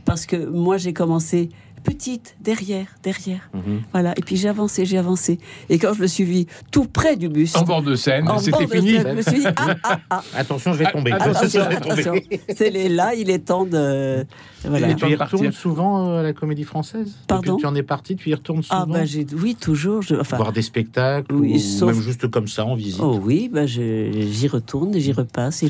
Parce 0.05 0.27
que 0.27 0.37
moi, 0.49 0.77
j'ai 0.79 0.93
commencé 0.93 1.49
petite, 1.85 2.37
derrière, 2.41 2.87
derrière. 3.03 3.51
Mhm. 3.55 3.83
Voilà. 3.93 4.13
Et 4.17 4.23
puis 4.23 4.37
j'ai 4.37 4.49
avancé, 4.49 4.85
j'ai 4.85 4.99
avancé. 4.99 5.39
Et 5.69 5.79
quand 5.79 5.95
je 5.95 6.03
me 6.03 6.07
suis 6.07 6.25
vue 6.25 6.47
tout 6.71 6.85
près 6.87 7.17
du 7.17 7.29
buste, 7.29 7.57
En 7.57 7.63
bord 7.65 7.83
de 7.83 7.95
scène, 7.95 8.29
en 8.29 8.39
c'était 8.39 8.67
fini. 8.67 8.93
scène, 8.93 9.09
je 9.11 9.17
me 9.17 9.23
suis 9.23 9.41
dit, 9.41 9.47
ah, 9.57 9.75
ah, 9.85 10.01
ah, 10.11 10.23
Attention, 10.37 10.73
je 10.73 10.79
vais 10.79 10.87
Ah, 10.87 10.93
tomber. 10.93 11.13
attention, 11.13 11.61
attention, 11.63 11.91
attention. 11.93 12.15
C'est 12.55 12.71
les 12.71 12.89
là, 12.89 13.15
il 13.15 13.31
est 13.31 13.41
temps 13.41 13.65
de. 13.67 14.25
Voilà. 14.65 14.91
Et 14.91 14.95
tu 14.97 15.09
y 15.09 15.15
retournes 15.17 15.53
souvent 15.53 16.09
euh, 16.09 16.21
à 16.21 16.23
la 16.23 16.33
comédie 16.33 16.65
française? 16.65 17.17
Pardon? 17.27 17.57
tu 17.57 17.67
en 17.67 17.75
es 17.75 17.83
parti, 17.83 18.15
tu 18.17 18.31
y 18.31 18.35
retournes 18.35 18.63
souvent? 18.63 18.83
Ah, 18.83 18.87
ben, 18.87 19.05
j'ai, 19.05 19.27
oui, 19.35 19.57
toujours. 19.61 20.03
Je, 20.03 20.15
enfin, 20.15 20.37
Voir 20.37 20.53
des 20.53 20.63
spectacles 20.63 21.35
Oui, 21.35 21.55
ou 21.55 21.59
sauf- 21.59 21.93
même 21.93 22.01
juste 22.03 22.29
comme 22.31 22.47
ça 22.47 22.65
en 22.65 22.75
visite 22.75 23.01
oh 23.03 23.19
oui, 23.23 23.51
ben, 23.53 23.67
je, 23.67 24.11
j'y 24.31 24.47
retourne, 24.49 24.97
j'y 24.99 25.13
repasse. 25.13 25.65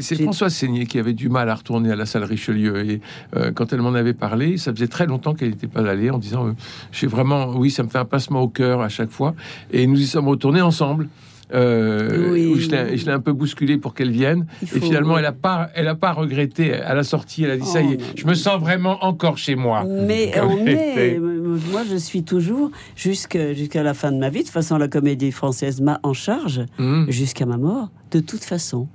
C'est 0.00 0.22
Françoise 0.22 0.54
Seigné 0.54 0.86
qui 0.86 0.98
avait 0.98 1.12
du 1.12 1.28
mal 1.28 1.48
à 1.48 1.54
retourner 1.54 1.90
à 1.92 1.96
la 1.96 2.06
salle 2.06 2.24
Richelieu. 2.24 2.88
Et 2.90 3.00
euh, 3.36 3.52
quand 3.52 3.72
elle 3.72 3.80
m'en 3.82 3.94
avait 3.94 4.14
parlé, 4.14 4.56
ça 4.56 4.72
faisait 4.72 4.88
très 4.88 5.06
longtemps 5.06 5.34
qu'elle 5.42 5.50
n'était 5.52 5.66
pas 5.66 5.86
allée 5.88 6.10
en 6.10 6.18
disant 6.18 6.46
euh, 6.48 6.52
J'ai 6.92 7.06
vraiment, 7.06 7.50
oui, 7.56 7.70
ça 7.70 7.82
me 7.82 7.88
fait 7.88 7.98
un 7.98 8.04
passement 8.04 8.40
au 8.42 8.48
cœur 8.48 8.80
à 8.80 8.88
chaque 8.88 9.10
fois. 9.10 9.34
Et 9.72 9.86
nous 9.86 10.00
y 10.00 10.06
sommes 10.06 10.28
retournés 10.28 10.62
ensemble. 10.62 11.08
euh, 11.54 12.30
Oui. 12.32 12.46
où 12.46 12.56
je 12.58 12.70
l'ai 12.70 12.96
je 12.96 13.10
un 13.10 13.20
peu 13.20 13.32
bousculée 13.34 13.76
pour 13.76 13.92
qu'elle 13.92 14.10
vienne. 14.10 14.46
Et 14.62 14.80
finalement, 14.80 15.18
elle 15.18 15.26
a 15.26 15.32
pas, 15.32 15.68
elle 15.74 15.86
a 15.88 15.94
pas 15.94 16.12
regretté. 16.12 16.72
À 16.72 16.94
la 16.94 17.02
sortie, 17.02 17.44
elle 17.44 17.50
a 17.50 17.56
dit 17.58 17.66
ça 17.66 17.80
Oh, 17.82 17.88
y 17.90 17.92
est, 17.92 17.96
non. 17.98 18.04
je 18.16 18.26
me 18.26 18.34
sens 18.34 18.58
vraiment 18.58 19.04
encore 19.04 19.36
chez 19.36 19.54
moi. 19.54 19.84
Mais 19.84 20.32
on 20.40 20.62
était. 20.66 21.16
est, 21.16 21.18
moi 21.20 21.82
je 21.90 21.96
suis 21.96 22.22
toujours 22.22 22.70
jusqu'à 22.96 23.82
la 23.82 23.92
fin 23.94 24.12
de 24.12 24.18
ma 24.18 24.30
vie. 24.30 24.38
De 24.40 24.44
toute 24.44 24.52
façon, 24.52 24.78
la 24.78 24.88
comédie 24.88 25.32
française 25.32 25.80
m'a 25.80 26.00
en 26.02 26.14
charge 26.14 26.62
Hum. 26.78 27.04
jusqu'à 27.10 27.44
ma 27.46 27.58
mort, 27.58 27.90
de 28.12 28.20
toute 28.20 28.44
façon. 28.44 28.88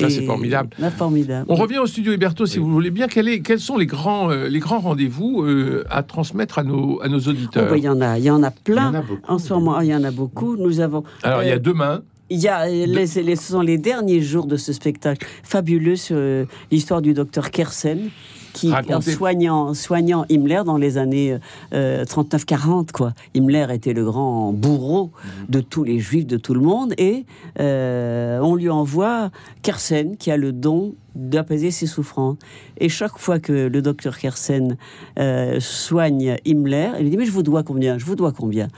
Ça, 0.00 0.10
c'est 0.10 0.22
Et- 0.22 0.26
formidable. 0.26 0.70
Formidable. 0.96 1.46
On 1.48 1.54
revient 1.54 1.78
au 1.78 1.86
studio 1.86 2.12
Héberto, 2.12 2.46
si 2.46 2.58
vous 2.58 2.70
voulez 2.70 2.90
bien. 2.90 3.06
Quel 3.08 3.28
est- 3.28 3.40
quels 3.40 3.60
sont 3.60 3.76
les 3.76 3.86
grands, 3.86 4.30
euh, 4.30 4.48
les 4.48 4.58
grands 4.58 4.80
rendez-vous 4.80 5.42
euh, 5.42 5.84
à 5.90 6.02
transmettre 6.02 6.58
à 6.58 6.64
nos, 6.64 7.00
à 7.02 7.08
nos 7.08 7.20
Oh, 7.20 7.28
auditeurs 7.30 7.68
bah, 7.70 7.76
Il 7.76 7.84
y 7.84 7.88
en 7.88 8.00
a, 8.00 8.18
il 8.18 8.24
y 8.24 8.30
en 8.30 8.42
a 8.42 8.50
plein. 8.50 8.90
en 8.90 8.94
a 8.94 9.02
beaucoup. 9.02 9.22
En 9.32 9.38
ce 9.38 9.52
moment, 9.52 9.80
il 9.80 9.88
y 9.88 9.94
en 9.94 10.04
a 10.04 10.10
beaucoup. 10.10 10.56
Nous 10.56 10.80
avons. 10.80 11.04
Alors, 11.22 11.42
il 11.42 11.48
y 11.48 11.52
a 11.52 11.56
euh, 11.56 11.58
demain. 11.58 12.02
Il 12.30 12.38
y 12.40 12.48
a, 12.48 12.66
les, 12.66 12.86
les- 12.86 13.06
ce 13.36 13.52
sont 13.52 13.60
les 13.60 13.76
derniers 13.78 14.20
jours 14.22 14.46
de 14.46 14.56
ce 14.56 14.72
spectacle 14.72 15.26
fabuleux 15.42 15.96
sur 15.96 16.16
euh, 16.18 16.44
l'histoire 16.70 17.02
du 17.02 17.12
docteur 17.14 17.50
Kersen, 17.50 18.08
qui, 18.54 18.72
en 18.72 19.00
soignant, 19.00 19.74
soignant 19.74 20.24
Himmler 20.30 20.62
dans 20.64 20.78
les 20.78 20.96
années 20.96 21.36
euh, 21.74 22.04
39-40, 22.04 22.92
quoi. 22.92 23.12
Himmler 23.34 23.66
était 23.72 23.92
le 23.92 24.04
grand 24.04 24.52
bourreau 24.52 25.10
de 25.48 25.60
tous 25.60 25.84
les 25.84 25.98
juifs, 25.98 26.26
de 26.26 26.38
tout 26.38 26.54
le 26.54 26.60
monde, 26.60 26.94
et 26.96 27.26
euh, 27.60 28.38
on 28.40 28.54
lui 28.54 28.70
envoie 28.70 29.30
Kersen, 29.62 30.16
qui 30.16 30.30
a 30.30 30.36
le 30.36 30.52
don 30.52 30.94
d'apaiser 31.14 31.70
ses 31.70 31.86
souffrances. 31.86 32.36
Et 32.78 32.88
chaque 32.88 33.18
fois 33.18 33.38
que 33.38 33.52
le 33.52 33.82
docteur 33.82 34.18
Kersen 34.18 34.76
euh, 35.18 35.60
soigne 35.60 36.36
Himmler, 36.44 36.90
il 36.98 37.04
lui 37.04 37.10
dit 37.10 37.16
Mais 37.16 37.26
je 37.26 37.30
vous 37.30 37.42
dois 37.42 37.62
combien? 37.62 37.98
Je 37.98 38.04
vous 38.04 38.16
dois 38.16 38.32
combien? 38.32 38.68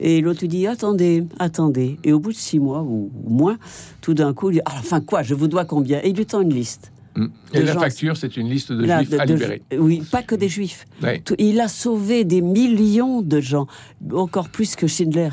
Et 0.00 0.20
l'autre 0.20 0.40
lui 0.40 0.48
dit 0.48 0.66
Attendez, 0.66 1.24
attendez. 1.38 1.98
Et 2.02 2.12
au 2.12 2.18
bout 2.18 2.32
de 2.32 2.36
six 2.36 2.58
mois 2.58 2.82
ou 2.82 3.10
ou 3.24 3.30
moins, 3.30 3.58
tout 4.00 4.14
d'un 4.14 4.32
coup, 4.32 4.50
il 4.50 4.54
dit 4.54 4.60
Ah, 4.64 4.72
Enfin 4.78 5.00
quoi 5.00 5.22
Je 5.22 5.34
vous 5.34 5.48
dois 5.48 5.64
combien? 5.64 6.00
Et 6.02 6.08
il 6.08 6.16
lui 6.16 6.26
tend 6.26 6.40
une 6.40 6.54
liste. 6.54 6.90
Et 7.52 7.62
la 7.62 7.74
gens- 7.74 7.80
facture, 7.80 8.16
c'est 8.16 8.36
une 8.36 8.50
liste 8.50 8.72
de 8.72 8.84
juifs 8.84 9.10
de- 9.10 9.18
à 9.20 9.26
de- 9.26 9.32
libérer. 9.34 9.62
oui, 9.78 10.02
pas 10.10 10.22
que 10.22 10.34
des 10.34 10.48
juifs. 10.48 10.84
Ouais. 11.02 11.22
Il 11.38 11.60
a 11.60 11.68
sauvé 11.68 12.24
des 12.24 12.40
millions 12.40 13.22
de 13.22 13.40
gens, 13.40 13.66
encore 14.12 14.48
plus 14.48 14.74
que 14.74 14.86
Schindler. 14.86 15.28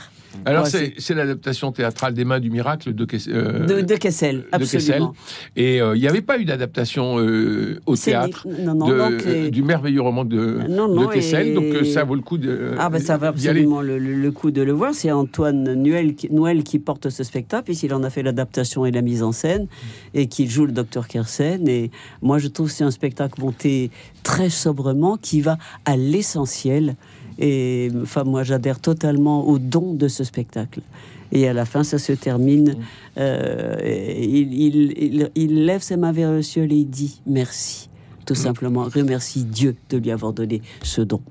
Alors, 0.45 0.63
Ouais, 0.73 0.93
c'est 0.97 1.13
l'adaptation 1.13 1.71
théâtrale 1.71 2.13
des 2.13 2.23
Mains 2.25 2.39
du 2.39 2.50
Miracle 2.50 2.93
de, 2.93 3.05
euh, 3.29 3.65
De, 3.65 3.81
de 3.81 3.95
Kessel, 3.95 4.38
de 4.38 4.47
absolument. 4.51 5.09
Kessel. 5.09 5.63
Et 5.63 5.81
euh, 5.81 5.95
il 5.95 6.01
n'y 6.01 6.07
avait 6.07 6.21
pas 6.21 6.38
eu 6.39 6.45
d'adaptation 6.45 7.19
euh, 7.19 7.79
au 7.85 7.95
théâtre 7.95 8.47
des- 8.47 8.63
non, 8.63 8.73
non, 8.75 8.88
de- 8.89 8.97
donc, 8.97 9.25
et- 9.27 9.51
du 9.51 9.61
merveilleux 9.63 10.01
roman 10.01 10.23
de, 10.25 10.59
Non, 10.69 11.07
Kessel. 11.07 11.47
et- 11.47 11.53
Donc, 11.53 11.85
ça 11.85 12.03
vaut 12.03 12.15
le 12.15 12.21
coup 12.21 12.38
de. 12.38 12.71
Ah 12.79 12.89
ben 12.89 13.01
ça 13.01 13.17
va 13.17 13.31
d'y 13.31 13.47
aller. 13.50 13.59
absolument 13.61 13.81
le, 13.81 13.97
le- 14.00 14.31
coup 14.31 14.51
de 14.51 14.61
le 14.61 14.71
voir. 14.71 14.93
C'est 14.93 15.11
Antoine 15.11 15.73
Noël 15.75 16.15
qui, 16.15 16.31
Noël 16.31 16.63
qui 16.63 16.79
porte 16.79 17.09
ce 17.09 17.23
spectacle, 17.23 17.65
puisqu'il 17.65 17.93
en 17.93 18.03
a 18.03 18.09
fait 18.09 18.23
l'adaptation 18.23 18.85
et 18.85 18.91
la 18.91 19.01
mise 19.01 19.23
en 19.23 19.31
scène, 19.33 19.67
et 20.13 20.27
qui 20.27 20.47
joue 20.47 20.65
le 20.65 20.71
docteur 20.71 21.07
Kersen. 21.07 21.67
Et 21.67 21.91
moi, 22.21 22.39
je 22.39 22.47
trouve 22.47 22.67
que 22.67 22.73
c'est 22.73 22.83
un 22.85 22.91
spectacle 22.91 23.41
monté 23.41 23.91
très 24.23 24.50
sobrement, 24.50 25.17
qui 25.17 25.41
va 25.41 25.57
à 25.85 25.97
l'essentiel. 25.97 26.95
Et 27.43 27.89
enfin, 28.03 28.24
moi, 28.24 28.43
j'adhère 28.43 28.79
totalement 28.79 29.48
au 29.48 29.57
don 29.60 29.93
de 29.95 30.07
ce 30.07 30.24
spectacle. 30.24 30.81
Et 31.31 31.48
à 31.48 31.53
la 31.53 31.65
fin, 31.65 31.83
ça 31.83 31.98
se 31.98 32.13
termine. 32.13 32.75
euh, 33.17 33.75
il, 33.83 34.53
il- 34.53 34.93
il- 34.98 35.31
il 35.36 35.65
lève 35.65 35.81
ses 35.81 35.98
mains 35.98 36.12
vers 36.12 36.31
le 36.31 36.41
ciel 36.41 36.71
et 36.71 36.75
il 36.77 36.89
dit 36.89 37.19
merci. 37.25 37.89
Tout 38.25 38.36
simplement, 38.36 38.83
remercie 38.83 39.43
Dieu 39.43 39.75
de 39.89 39.98
lui 39.98 40.12
avoir 40.12 40.31
donné 40.33 40.62
ce 40.83 41.01
don. 41.01 41.21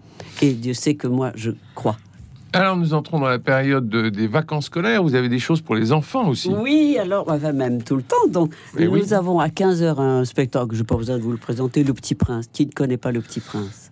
Et 0.43 0.53
Dieu 0.53 0.75
sait 0.75 0.95
que 0.95 1.07
moi, 1.07 1.33
je 1.37 1.53
crois. 1.75 1.97
Alors, 2.53 2.77
nous 2.77 2.93
entrons 2.95 3.21
dans 3.21 3.29
la 3.29 3.39
période 3.39 3.89
de- 3.89 4.09
des 4.09 4.27
vacances 4.27 4.67
scolaires. 4.67 5.03
Vous 5.05 5.15
avez 5.15 5.29
des 5.29 5.39
choses 5.39 5.61
pour 5.61 5.77
les 5.77 5.93
enfants 5.93 6.29
aussi. 6.29 6.49
Oui, 6.51 6.97
alors, 7.01 7.27
enfin, 7.31 7.53
même 7.53 7.81
tout 7.83 7.95
le 7.95 8.03
temps. 8.03 8.27
Donc, 8.29 8.53
Mais 8.75 8.87
nous 8.87 8.93
oui. 8.93 9.15
avons 9.15 9.39
à 9.39 9.49
15h 9.49 10.01
un 10.01 10.25
spectacle, 10.25 10.75
je 10.75 10.79
n'ai 10.81 10.85
pas 10.85 10.97
besoin 10.97 11.17
de 11.17 11.23
vous 11.23 11.31
le 11.31 11.37
présenter, 11.39 11.85
Le 11.85 11.95
Petit 11.95 12.17
Prince. 12.17 12.47
Qui 12.53 12.67
ne 12.67 12.73
connaît 12.73 12.97
pas 12.97 13.13
Le 13.13 13.21
Petit 13.21 13.39
Prince? 13.41 13.90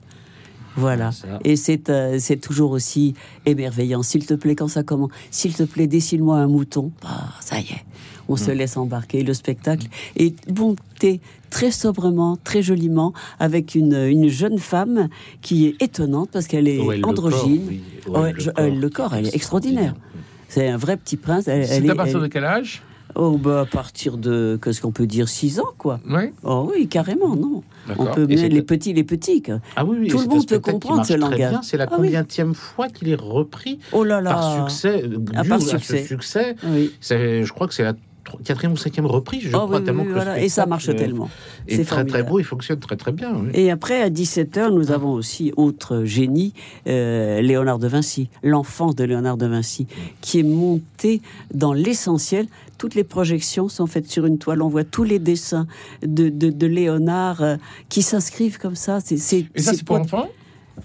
Voilà. 0.79 1.11
Et 1.45 1.57
c'est 1.57 1.91
euh, 1.91 2.17
c'est 2.19 2.37
toujours 2.37 2.71
aussi 2.73 3.15
émerveillant. 3.47 4.03
S'il 4.03 4.25
te 4.27 4.35
plaît, 4.35 4.55
quand 4.55 4.69
ça 4.69 4.83
commence, 4.83 5.11
s'il 5.31 5.55
te 5.55 5.63
plaît, 5.65 5.87
dessine-moi 5.87 6.37
un 6.39 6.47
mouton. 6.47 6.93
Bah, 7.03 7.09
ça 7.41 7.59
y 7.59 7.65
est, 7.65 7.85
on 8.29 8.37
se 8.37 8.51
laisse 8.51 8.77
embarquer. 8.77 9.23
Le 9.23 9.35
spectacle 9.35 9.87
est 10.17 10.35
monté 10.59 11.21
très 11.51 11.71
sobrement, 11.71 12.37
très 12.43 12.63
joliment, 12.63 13.13
avec 13.41 13.75
une, 13.75 13.95
une 13.95 14.29
jeune 14.29 14.59
femme 14.59 15.09
qui 15.41 15.67
est 15.67 15.83
étonnante 15.83 16.31
parce 16.33 16.47
qu'elle 16.47 16.69
est 16.69 16.79
le 16.99 17.07
androgyne. 17.07 17.41
corps, 17.41 17.69
oui. 17.69 17.81
Oh, 18.09 18.25
je- 18.37 18.51
elle, 18.57 18.79
le 18.81 18.89
corps, 18.91 19.15
elle 19.15 19.27
est 19.27 19.35
extraordinaire. 19.35 19.95
C'est 20.49 20.69
un 20.69 20.77
vrai 20.77 20.97
petit 20.97 21.17
prince. 21.17 21.45
C'est 21.45 21.89
à 21.91 21.95
partir 21.95 22.17
elle- 22.17 22.23
de 22.23 22.27
quel 22.29 22.45
âge? 22.45 22.83
Oh, 23.15 23.39
bah, 23.39 23.61
à 23.61 23.65
partir 23.67 24.19
de, 24.19 24.59
qu'est-ce 24.63 24.81
qu'on 24.83 24.93
peut 24.93 25.07
dire, 25.07 25.29
6 25.29 25.59
ans, 25.61 25.73
quoi. 25.79 25.99
Oui, 26.09 26.31
Oh 26.45 26.71
oui, 26.73 26.87
carrément, 26.89 27.35
non. 27.35 27.63
On 27.99 28.07
peut 28.07 28.27
les 28.49 28.63
petits, 28.63 28.93
les 28.93 29.05
petits. 29.05 29.43
Ah 29.77 29.85
oui, 29.85 29.97
oui, 30.01 30.09
Tout 30.09 30.19
le 30.19 30.27
monde 30.27 30.47
peut 30.47 30.59
comprendre 30.59 31.05
ce 31.05 31.15
langage. 31.15 31.55
C'est 31.63 31.77
la 31.77 31.85
Ah 31.85 31.97
oui. 31.99 32.09
fois 32.55 32.89
qu'il 32.89 33.09
est 33.09 33.15
repris 33.21 33.79
Oh 33.93 34.05
là 34.05 34.21
là. 34.21 34.31
par 34.33 34.71
succès 34.71 35.05
Ah, 35.35 35.45
par 35.45 35.61
ce 35.61 35.79
succès. 35.79 36.55
Je 37.01 37.53
crois 37.53 37.67
que 37.69 37.75
c'est 37.75 37.85
la 37.85 37.95
quatrième 38.45 38.73
ou 38.73 38.77
cinquième 38.77 39.07
reprise, 39.07 39.43
je 39.43 39.49
Oh, 39.57 39.61
crois, 39.67 39.79
oui, 39.79 39.85
tellement 39.85 40.03
oui, 40.03 40.09
que 40.09 40.13
voilà. 40.15 40.41
Et 40.43 40.49
ça 40.49 40.67
marche 40.67 40.87
tellement. 40.97 41.29
est 41.67 41.77
C'est 41.77 41.85
très 41.85 42.05
très 42.05 42.23
beau, 42.23 42.39
il 42.39 42.45
fonctionne 42.45 42.79
très 42.79 42.97
très 42.97 43.13
bien. 43.13 43.33
oui. 43.35 43.51
Et 43.55 43.71
après, 43.71 44.03
à 44.03 44.11
17h, 44.11 44.71
nous 44.73 44.91
avons 44.91 45.13
aussi 45.13 45.53
autre 45.57 46.05
génie, 46.05 46.53
euh, 46.87 47.41
Léonard 47.41 47.79
de 47.79 47.89
Vinci, 47.89 48.29
l'enfant 48.43 48.93
de 48.93 49.05
Léonard 49.05 49.37
de 49.37 49.47
Vinci, 49.47 49.87
qui 50.21 50.41
est 50.41 50.43
monté 50.45 51.21
dans 51.55 51.73
l'essentiel. 51.73 52.47
Toutes 52.79 52.95
les 52.95 53.05
projections 53.05 53.69
sont 53.69 53.87
faites 53.87 54.09
sur 54.11 54.25
une 54.27 54.39
toile. 54.39 54.63
On 54.63 54.69
voit 54.69 54.85
tous 54.85 55.03
les 55.05 55.19
dessins 55.19 55.67
de, 56.07 56.29
de, 56.29 56.51
de 56.51 56.67
Léonard 56.67 57.43
euh, 57.43 57.57
qui 57.89 58.03
s'inscrivent 58.03 58.59
comme 58.59 58.77
ça. 58.77 59.01
C'est, 59.05 59.17
c'est, 59.17 59.47
Et 59.55 59.61
ça, 59.61 59.73
c'est 59.75 59.85
pour 59.85 59.97
enfants? 59.97 60.29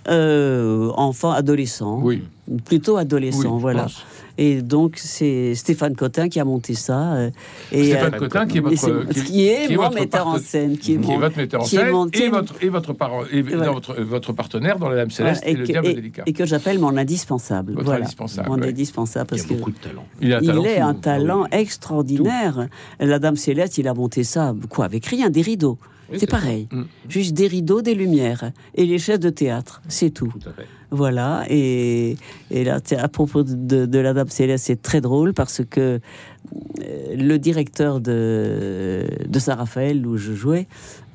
Euh, 0.10 0.89
enfant, 0.95 1.32
adolescent. 1.32 1.99
Oui. 2.01 2.23
Plutôt 2.65 2.95
Oui, 2.95 3.01
adolescent, 3.01 3.58
je 3.58 3.62
voilà. 3.62 3.84
pense. 3.84 4.03
Et 4.39 4.63
donc, 4.63 4.93
c'est 4.98 5.54
Stéphane 5.54 5.96
Cotin 5.96 6.28
qui 6.28 6.39
a 6.39 6.46
monté 6.46 6.74
ça. 6.74 7.13
euh, 7.13 7.30
et, 7.72 7.84
Stéphane 7.91 8.15
euh, 8.15 8.17
Cotin, 8.17 8.48
qui 8.48 8.58
est 8.58 8.60
et 8.60 8.63
votre, 8.63 8.76
c'est- 9.13 9.24
qui 9.26 9.48
est 9.48 9.69
mon 9.76 9.84
votre 9.84 9.93
metteur 9.96 10.26
en 10.28 10.39
scène, 10.39 10.78
qui 10.78 10.93
est 10.93 10.98
qui 10.98 11.04
est 11.12 11.13
mon- 11.13 11.19
votre 11.19 11.38
metteur 11.38 11.62
en 11.62 11.63
qui 11.65 11.76
est 11.76 11.80
scène 11.80 11.91
mon 11.91 12.08
et 12.10 12.30
votre 12.30 12.54
et 12.63 12.69
votre 12.69 12.93
parent 12.93 13.22
et 13.32 13.41
voilà. 13.43 13.69
votre, 13.72 14.02
votre 14.02 14.34
partenaire 14.34 14.80
dans 14.80 14.89
la 14.89 14.96
Dame 14.96 15.10
Voilà, 15.15 15.36
Céleste 15.36 15.43
et, 15.46 15.54
le 15.54 15.62
que, 15.67 15.72
Diable 15.72 15.88
et- 15.88 15.93
délicat. 15.93 16.24
et 16.26 16.34
que 16.34 16.46
j'appelle 16.48 16.80
mon 16.80 16.98
indispensable. 16.98 17.74
Votre 17.74 17.86
voilà. 17.86 18.02
indispensable, 18.02 18.50
Mon 18.50 18.58
ouais. 18.60 18.69
indispensable 18.69 19.28
Il 19.28 19.30
parce 19.38 19.41
a 19.43 19.48
que 19.50 19.54
beaucoup 19.60 19.72
de 19.72 19.78
talent. 19.78 20.06
Il 20.19 20.34
a 20.34 20.38
un 20.38 20.41
il 20.41 20.48
talent 20.48 20.63
est 20.65 20.76
fou. 20.80 20.84
un 20.88 20.93
talent 20.96 21.41
Ah 21.43 21.50
oui. 21.54 21.60
extraordinaire. 21.62 22.67
La 23.00 23.19
Dame 23.19 23.36
Céleste, 23.36 23.78
il 23.78 23.88
a 23.88 23.93
monté 23.93 24.24
ça, 24.24 24.56
quoi, 24.69 24.86
avec 24.86 25.06
rien, 25.06 25.30
des 25.30 25.41
rideaux. 25.43 25.78
Oui, 26.12 26.20
c'est 26.20 26.30
pareil. 26.30 26.68
Mm. 26.72 26.84
Juste 27.10 27.34
des 27.34 27.48
rideaux, 27.48 27.82
des 27.82 27.96
lumières 27.96 28.52
et 28.76 28.86
les 28.86 29.00
chaises 29.00 29.20
de 29.20 29.30
théâtre, 29.30 29.82
c'est 29.88 30.10
tout. 30.10 30.28
Tout 30.28 30.50
à 30.50 30.54
fait. 30.54 30.68
Voilà, 30.92 31.44
et, 31.50 32.18
et 32.52 32.63
là, 32.63 32.80
à 32.98 33.08
propos 33.08 33.42
de, 33.42 33.88
de 33.88 34.00
la 34.00 34.13
Dame 34.13 34.30
Céleste, 34.30 34.66
c'est 34.66 34.82
très 34.82 35.02
drôle 35.02 35.34
parce 35.34 35.62
que 35.68 36.00
euh, 36.82 37.16
le 37.16 37.38
directeur 37.38 38.00
de, 38.00 39.08
de 39.28 39.39
Saint-Raphaël, 39.39 40.06
où 40.06 40.18
je 40.18 40.34
jouais, 40.34 40.68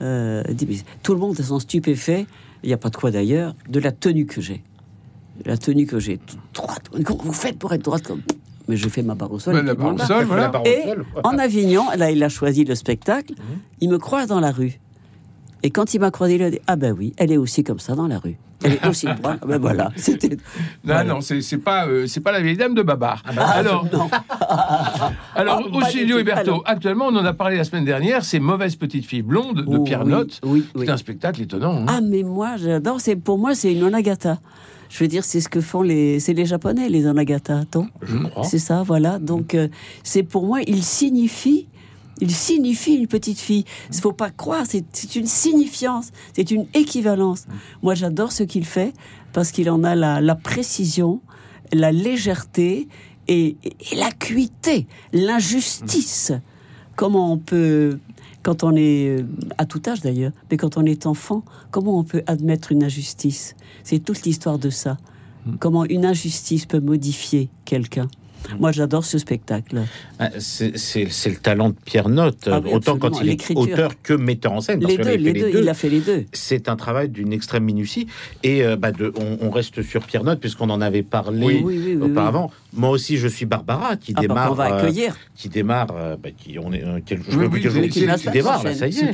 euh, 0.02 0.42
dit 0.50 0.66
Mais 0.68 0.76
Tout 1.04 1.14
le 1.14 1.20
monde 1.20 1.38
est 1.38 1.60
stupéfait, 1.60 2.26
il 2.64 2.66
n'y 2.66 2.72
a 2.72 2.76
pas 2.76 2.90
de 2.90 2.96
quoi 2.96 3.12
d'ailleurs, 3.12 3.54
de 3.68 3.78
la 3.78 3.92
tenue 3.92 4.26
que 4.26 4.40
j'ai. 4.40 4.64
La 5.44 5.56
tenue 5.56 5.86
que 5.86 6.00
j'ai, 6.00 6.18
droite. 6.54 6.90
Comment 7.04 7.22
vous 7.22 7.32
faites 7.32 7.58
pour 7.58 7.72
être 7.72 7.84
droite 7.84 8.02
comme. 8.02 8.22
Mais 8.68 8.76
je 8.76 8.88
fais 8.88 9.02
ma 9.02 9.14
barre 9.14 9.32
au 9.32 9.38
sol. 9.38 9.56
Et 9.56 9.62
la 9.62 9.74
barre 9.74 9.94
au 9.94 9.98
sol, 9.98 10.24
voilà. 10.24 10.52
En 11.24 11.38
Avignon, 11.38 11.84
là, 11.96 12.10
il 12.10 12.22
a 12.22 12.28
choisi 12.28 12.64
le 12.64 12.74
spectacle. 12.74 13.32
Mhm. 13.32 13.58
Il 13.80 13.90
me 13.90 13.98
croise 13.98 14.28
dans 14.28 14.40
la 14.40 14.50
rue. 14.52 14.78
Et 15.62 15.70
quand 15.70 15.92
il 15.94 16.00
m'a 16.00 16.10
croisé, 16.10 16.36
il 16.36 16.42
a 16.42 16.50
dit 16.50 16.60
Ah 16.66 16.76
ben 16.76 16.94
oui, 16.96 17.12
elle 17.16 17.32
est 17.32 17.36
aussi 17.36 17.64
comme 17.64 17.78
ça 17.80 17.94
dans 17.94 18.06
la 18.06 18.18
rue. 18.18 18.36
Elle 18.64 18.72
est 18.74 18.86
aussi 18.86 19.06
droite. 19.20 19.38
Ah 19.42 19.46
ben 19.46 19.58
voilà. 19.58 19.90
C'était. 19.96 20.28
Non, 20.30 20.36
Voilà. 20.84 21.04
non, 21.04 21.20
c'est 21.20 21.40
c'est 21.42 21.58
pas, 21.58 21.86
euh, 21.86 22.06
c'est 22.06 22.20
pas 22.20 22.32
la 22.32 22.40
vieille 22.40 22.56
dame 22.56 22.74
de 22.74 22.82
Babar. 22.82 23.22
bah, 23.34 23.44
alors, 23.48 23.84
Non. 23.92 24.08
alors 25.34 25.62
Ah, 25.64 25.76
au 25.76 25.80
studio. 25.82 26.18
Héberto, 26.18 26.62
actuellement, 26.64 27.06
on 27.06 27.16
en 27.16 27.24
a 27.24 27.32
parlé 27.32 27.56
la 27.56 27.64
semaine 27.64 27.84
dernière, 27.84 28.24
c'est 28.24 28.40
Mauvaise 28.40 28.76
petite 28.76 29.04
fille 29.06 29.22
blonde 29.22 29.62
de 29.64 29.76
Oh, 29.76 29.82
Pierre 29.84 30.04
oui, 30.04 30.10
Notte. 30.10 30.40
Oui, 30.44 30.64
oui. 30.74 30.84
C'est 30.86 30.92
un 30.92 30.96
spectacle 30.96 31.42
étonnant. 31.42 31.76
hein. 31.82 31.86
Ah 31.88 32.00
mais 32.02 32.22
moi 32.22 32.56
j'adore. 32.56 33.00
C'est 33.00 33.16
pour 33.16 33.38
moi 33.38 33.54
c'est 33.54 33.72
une 33.72 33.82
onagata. 33.84 34.38
Je 34.88 35.04
veux 35.04 35.08
dire 35.08 35.22
c'est 35.24 35.40
ce 35.40 35.48
que 35.48 35.60
font 35.60 35.82
les 35.82 36.18
c'est 36.18 36.32
les 36.34 36.46
japonais 36.46 36.88
les 36.88 37.06
onagata. 37.06 37.58
Attends. 37.58 37.86
Je 38.02 38.16
crois. 38.18 38.44
C'est 38.44 38.58
ça, 38.58 38.82
voilà. 38.82 39.18
Donc, 39.18 39.54
euh, 39.54 39.68
c'est 40.02 40.22
pour 40.22 40.46
moi, 40.46 40.60
il 40.66 40.82
signifie, 40.82 41.68
il 42.20 42.30
signifie 42.30 42.94
une 42.94 43.06
petite 43.06 43.38
fille. 43.38 43.64
Il 43.92 44.00
faut 44.00 44.12
pas 44.12 44.30
croire, 44.30 44.64
c'est 44.66 45.14
une 45.16 45.26
signifiance, 45.26 46.10
c'est 46.34 46.50
une 46.50 46.66
équivalence. 46.74 47.46
Moi, 47.82 47.94
j'adore 47.94 48.32
ce 48.32 48.42
qu'il 48.42 48.64
fait 48.64 48.92
parce 49.32 49.50
qu'il 49.52 49.68
en 49.70 49.84
a 49.84 49.94
la, 49.94 50.20
la 50.20 50.34
précision, 50.34 51.20
la 51.72 51.92
légèreté 51.92 52.88
et, 53.28 53.56
et- 53.62 53.96
l'acuité, 53.96 54.86
l'injustice. 55.12 56.32
Comment 56.96 57.32
on 57.32 57.38
peut, 57.38 57.98
quand 58.42 58.64
on 58.64 58.74
est 58.74 59.08
euh, 59.20 59.26
à 59.58 59.66
tout 59.66 59.80
âge 59.86 60.00
d'ailleurs, 60.00 60.32
mais 60.50 60.56
quand 60.56 60.76
on 60.76 60.84
est 60.84 61.06
enfant, 61.06 61.44
comment 61.70 61.98
on 61.98 62.04
peut 62.04 62.22
admettre 62.26 62.72
une 62.72 62.82
injustice? 62.82 63.54
C'est 63.84 64.00
toute 64.00 64.22
l'histoire 64.22 64.58
de 64.58 64.70
ça. 64.70 64.96
Comment 65.60 65.84
une 65.84 66.04
injustice 66.04 66.66
peut 66.66 66.80
modifier 66.80 67.48
quelqu'un. 67.64 68.08
Moi, 68.58 68.72
j'adore 68.72 69.04
ce 69.04 69.18
spectacle. 69.18 69.82
Ah, 70.18 70.30
C'est 70.38 70.72
le 70.72 71.36
talent 71.36 71.70
de 71.70 71.74
Pierre 71.84 72.08
Note, 72.08 72.48
Ah 72.50 72.60
oui, 72.64 72.70
autant 72.72 72.98
quand 72.98 73.20
il 73.22 73.28
est 73.30 73.50
auteur 73.56 73.92
que 74.02 74.14
metteur 74.14 74.52
en 74.52 74.60
scène. 74.60 74.80
parce 74.80 74.92
Les 74.92 74.96
qu'il 74.96 75.04
deux, 75.04 75.10
avait 75.10 75.18
fait 75.18 75.32
les 75.32 75.52
deux, 75.52 75.60
il 75.62 75.68
a 75.68 75.74
fait 75.74 75.88
les 75.90 76.00
deux. 76.00 76.24
C'est 76.32 76.68
un 76.68 76.76
travail 76.76 77.08
d'une 77.08 77.32
extrême 77.32 77.64
minutie. 77.64 78.06
Et 78.42 78.64
euh, 78.64 78.76
bah, 78.76 78.92
de, 78.92 79.12
on, 79.16 79.46
on 79.46 79.50
reste 79.50 79.82
sur 79.82 80.02
Pierre 80.02 80.24
Note, 80.24 80.40
puisqu'on 80.40 80.70
en 80.70 80.80
avait 80.80 81.02
parlé 81.02 81.46
Oui, 81.46 81.60
oui, 81.64 81.80
oui, 81.84 81.96
oui, 82.00 82.10
auparavant. 82.10 82.50
Moi 82.74 82.90
aussi, 82.90 83.16
je 83.16 83.28
suis 83.28 83.46
Barbara, 83.46 83.96
qui 83.96 84.12
Ah, 84.14 84.20
bah, 84.20 84.28
démarre. 84.28 84.48
qu'on 84.48 84.54
va 84.54 84.72
euh, 84.72 84.78
accueillir. 84.78 85.16
qui 85.34 85.48
démarre. 85.48 85.88
euh, 85.96 86.16
bah, 86.22 86.28
qui, 86.36 86.58
on 86.58 86.72
est, 86.72 86.84
euh, 86.84 87.00
quel, 87.04 87.20
je 87.28 87.36
Oui, 87.38 87.46
c'est- 87.62 87.88
qui, 87.88 88.30
démarre, 88.30 88.62
là, 88.62 88.74
ça 88.74 88.86
y 88.86 88.90
est. 88.98 89.12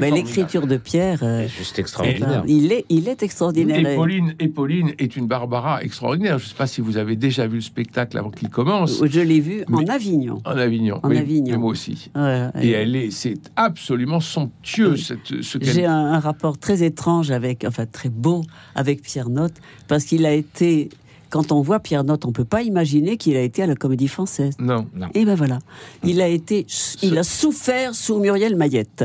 C'est 0.00 0.10
l'écriture 0.10 0.66
de 0.66 0.76
Pierre, 0.76 1.18
C'est 1.20 1.48
juste 1.48 1.78
extraordinaire. 1.78 2.44
il 2.46 2.72
est, 2.72 2.84
il 2.88 3.08
est 3.08 3.22
extraordinaire. 3.22 3.78
Et 3.78 3.94
Pauline, 3.96 4.34
et 4.38 4.48
Pauline 4.48 4.92
est 4.98 5.16
une 5.16 5.26
Barbara 5.26 5.82
extraordinaire. 5.82 6.38
Je 6.38 6.44
ne 6.44 6.48
sais 6.48 6.54
pas 6.54 6.66
si 6.66 6.80
vous 6.80 6.96
avez 6.96 7.16
déjà 7.16 7.46
vu 7.46 7.56
le 7.56 7.60
spectacle 7.62 8.16
avant 8.18 8.30
qu'il 8.30 8.47
commence 8.48 9.02
Je 9.04 9.20
l'ai 9.20 9.40
vu 9.40 9.64
en 9.72 9.84
Avignon. 9.86 10.40
en 10.44 10.56
Avignon. 10.56 11.00
En 11.02 11.08
Oui, 11.10 11.18
Avignon. 11.18 11.58
moi 11.58 11.70
aussi. 11.70 12.10
Ouais, 12.14 12.48
Et 12.60 12.70
elle 12.70 12.94
est, 12.96 13.10
c'est 13.10 13.38
absolument 13.56 14.20
somptueux 14.20 14.92
Oui. 14.92 15.00
cette, 15.00 15.42
ce 15.42 15.58
J'ai 15.60 15.84
un, 15.86 15.92
un 16.12 16.20
rapport 16.20 16.58
très 16.58 16.82
étrange 16.82 17.30
avec, 17.30 17.64
enfin 17.66 17.86
très 17.86 18.08
beau 18.08 18.42
avec 18.74 19.02
Pierre 19.02 19.28
Note, 19.30 19.54
parce 19.86 20.04
qu'il 20.04 20.24
a 20.26 20.32
été, 20.32 20.88
quand 21.30 21.52
on 21.52 21.60
voit 21.62 21.80
Pierre 21.80 22.04
Note, 22.04 22.24
on 22.24 22.32
peut 22.32 22.44
pas 22.44 22.62
imaginer 22.62 23.16
qu'il 23.16 23.36
a 23.36 23.42
été 23.42 23.62
à 23.62 23.66
la 23.66 23.74
Comédie 23.74 24.08
Française. 24.08 24.54
Non. 24.58 24.86
Et 25.14 25.24
ben 25.24 25.34
voilà, 25.34 25.58
il 26.04 26.20
a 26.20 26.28
été, 26.28 26.66
il 27.02 27.16
a 27.18 27.22
souffert 27.22 27.94
sous 27.94 28.18
Muriel 28.18 28.56
Mayette. 28.56 29.04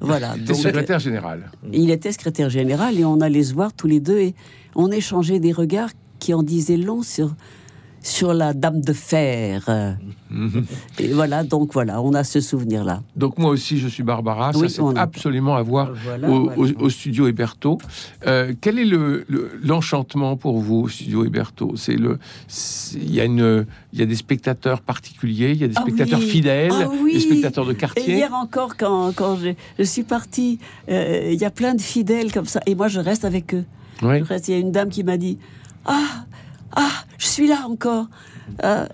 Voilà. 0.00 0.34
T'es 0.34 0.40
donc, 0.52 0.56
secrétaire 0.56 0.98
général. 0.98 1.50
il 1.72 1.90
était 1.90 2.12
secrétaire 2.12 2.50
général 2.50 2.98
et 3.00 3.04
on 3.06 3.20
allait 3.22 3.44
se 3.44 3.54
voir 3.54 3.72
tous 3.72 3.86
les 3.86 3.98
deux 4.00 4.18
et 4.18 4.34
on 4.74 4.90
échangeait 4.90 5.40
des 5.40 5.52
regards 5.52 5.88
qui 6.18 6.34
en 6.34 6.42
disaient 6.42 6.76
long 6.76 7.02
sur 7.02 7.34
sur 8.06 8.32
la 8.34 8.54
Dame 8.54 8.80
de 8.80 8.92
Fer. 8.92 9.96
Et 10.98 11.08
voilà, 11.12 11.42
donc 11.44 11.72
voilà, 11.72 12.00
on 12.02 12.12
a 12.14 12.22
ce 12.24 12.40
souvenir-là. 12.40 13.02
Donc 13.16 13.38
moi 13.38 13.50
aussi, 13.50 13.78
je 13.78 13.88
suis 13.88 14.02
Barbara. 14.02 14.50
Oui, 14.54 14.68
ça, 14.70 14.82
c'est 14.92 14.98
a- 14.98 15.02
absolument 15.02 15.56
à 15.56 15.62
voir 15.62 15.92
Voilà, 16.04 16.28
au, 16.30 16.50
voilà. 16.50 16.72
au- 16.78 16.84
au 16.84 16.90
studio 16.90 17.26
Héberto. 17.26 17.78
Euh, 18.26 18.52
quel 18.60 18.78
est 18.78 18.84
le- 18.84 19.24
le- 19.28 19.50
l'enchantement 19.62 20.36
pour 20.36 20.58
vous 20.60 20.82
au 20.82 20.88
studio 20.88 21.24
Héberto? 21.24 21.72
C'est 21.76 21.96
le, 21.96 22.18
il 22.94 23.12
y 23.14 23.20
a 23.20 23.24
une, 23.24 23.66
il 23.92 23.98
y 23.98 24.02
a 24.02 24.06
des 24.06 24.14
spectateurs 24.16 24.80
particuliers, 24.82 25.50
il 25.52 25.58
y 25.60 25.64
a 25.64 25.68
des 25.68 25.74
Ah 25.76 25.82
spectateurs 25.82 26.20
oui. 26.20 26.26
fidèles, 26.28 26.72
Ah 26.72 26.88
oui. 27.02 27.14
des 27.14 27.20
spectateurs 27.20 27.66
de 27.66 27.72
Et 27.72 27.76
quartier. 27.76 28.14
hier 28.16 28.32
encore, 28.34 28.76
quand, 28.76 29.12
quand 29.14 29.36
je, 29.36 29.50
je 29.78 29.84
suis 29.84 30.04
partie, 30.04 30.58
euh, 30.88 31.30
il 31.32 31.40
y 31.40 31.44
a 31.44 31.50
plein 31.50 31.74
de 31.74 31.80
fidèles 31.80 32.32
comme 32.32 32.46
ça, 32.46 32.60
et 32.66 32.74
moi 32.74 32.88
je 32.88 33.00
reste 33.00 33.24
avec 33.24 33.54
eux. 33.54 33.64
Oui. 34.02 34.18
Je 34.20 34.24
reste- 34.24 34.48
Il 34.48 34.52
y 34.52 34.54
a 34.54 34.58
une 34.60 34.72
dame 34.72 34.90
qui 34.90 35.02
m'a 35.04 35.16
dit 35.16 35.38
Ah, 35.86 36.24
ah, 36.72 36.88
je 37.18 37.26
suis 37.26 37.46
là 37.48 37.66
encore. 37.68 38.06